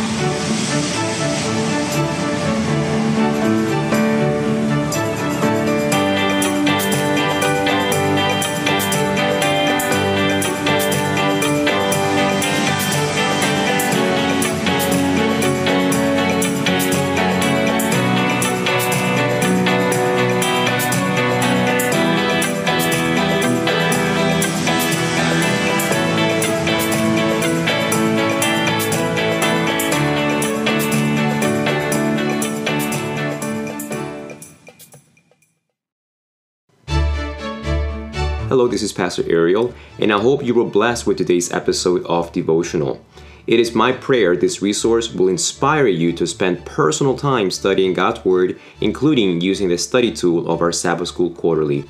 This 38.69 38.83
is 38.83 38.93
Pastor 38.93 39.23
Ariel, 39.31 39.73
and 40.01 40.13
I 40.13 40.19
hope 40.19 40.43
you 40.43 40.53
were 40.53 40.65
blessed 40.65 41.07
with 41.07 41.19
today's 41.19 41.53
episode 41.53 42.05
of 42.07 42.33
Devotional. 42.33 43.01
It 43.47 43.61
is 43.61 43.77
my 43.77 43.93
prayer 43.93 44.37
this 44.37 44.61
resource 44.61 45.15
will 45.15 45.29
inspire 45.29 45.87
you 45.87 46.13
to 46.15 46.27
spend 46.27 46.67
personal 46.67 47.17
time 47.17 47.53
studying 47.53 47.95
God's 47.95 48.25
Word, 48.25 48.59
including 48.81 49.41
using 49.41 49.69
the 49.69 49.79
study 49.79 50.11
tool 50.11 50.51
of 50.51 50.63
our 50.63 50.73
Sabbath 50.73 51.09
School 51.09 51.31
Quarterly. 51.31 51.85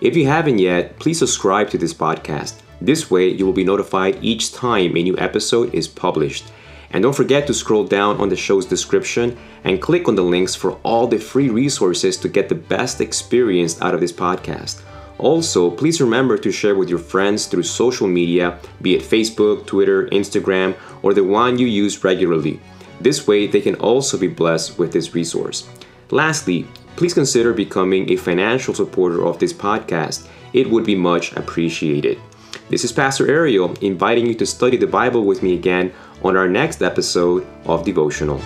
If 0.00 0.14
you 0.14 0.26
haven't 0.26 0.60
yet, 0.60 0.96
please 1.00 1.18
subscribe 1.18 1.70
to 1.70 1.78
this 1.78 1.92
podcast. 1.92 2.60
This 2.80 3.10
way, 3.10 3.28
you 3.28 3.44
will 3.44 3.52
be 3.52 3.64
notified 3.64 4.22
each 4.22 4.52
time 4.52 4.96
a 4.96 5.02
new 5.02 5.18
episode 5.18 5.74
is 5.74 5.88
published. 5.88 6.44
And 6.92 7.02
don't 7.02 7.16
forget 7.16 7.48
to 7.48 7.54
scroll 7.54 7.84
down 7.84 8.18
on 8.18 8.28
the 8.28 8.36
show's 8.36 8.66
description 8.66 9.36
and 9.64 9.82
click 9.82 10.06
on 10.06 10.14
the 10.14 10.22
links 10.22 10.54
for 10.54 10.72
all 10.84 11.08
the 11.08 11.18
free 11.18 11.48
resources 11.48 12.16
to 12.18 12.28
get 12.28 12.48
the 12.48 12.54
best 12.54 13.00
experience 13.00 13.80
out 13.82 13.94
of 13.94 14.00
this 14.00 14.12
podcast. 14.12 14.82
Also, 15.22 15.70
please 15.70 16.00
remember 16.00 16.36
to 16.36 16.50
share 16.50 16.74
with 16.74 16.90
your 16.90 16.98
friends 16.98 17.46
through 17.46 17.62
social 17.62 18.08
media, 18.08 18.58
be 18.82 18.96
it 18.96 19.02
Facebook, 19.02 19.64
Twitter, 19.66 20.08
Instagram, 20.08 20.74
or 21.00 21.14
the 21.14 21.22
one 21.22 21.60
you 21.60 21.66
use 21.68 22.02
regularly. 22.02 22.58
This 23.00 23.24
way, 23.24 23.46
they 23.46 23.60
can 23.60 23.76
also 23.76 24.18
be 24.18 24.26
blessed 24.26 24.80
with 24.80 24.92
this 24.92 25.14
resource. 25.14 25.68
Lastly, 26.10 26.66
please 26.96 27.14
consider 27.14 27.52
becoming 27.52 28.10
a 28.10 28.16
financial 28.16 28.74
supporter 28.74 29.24
of 29.24 29.38
this 29.38 29.52
podcast. 29.52 30.26
It 30.52 30.68
would 30.68 30.84
be 30.84 30.96
much 30.96 31.32
appreciated. 31.34 32.20
This 32.68 32.82
is 32.82 32.90
Pastor 32.90 33.30
Ariel 33.30 33.74
inviting 33.80 34.26
you 34.26 34.34
to 34.34 34.46
study 34.46 34.76
the 34.76 34.88
Bible 34.88 35.24
with 35.24 35.40
me 35.40 35.54
again 35.54 35.92
on 36.24 36.36
our 36.36 36.48
next 36.48 36.82
episode 36.82 37.46
of 37.64 37.84
Devotional. 37.84 38.40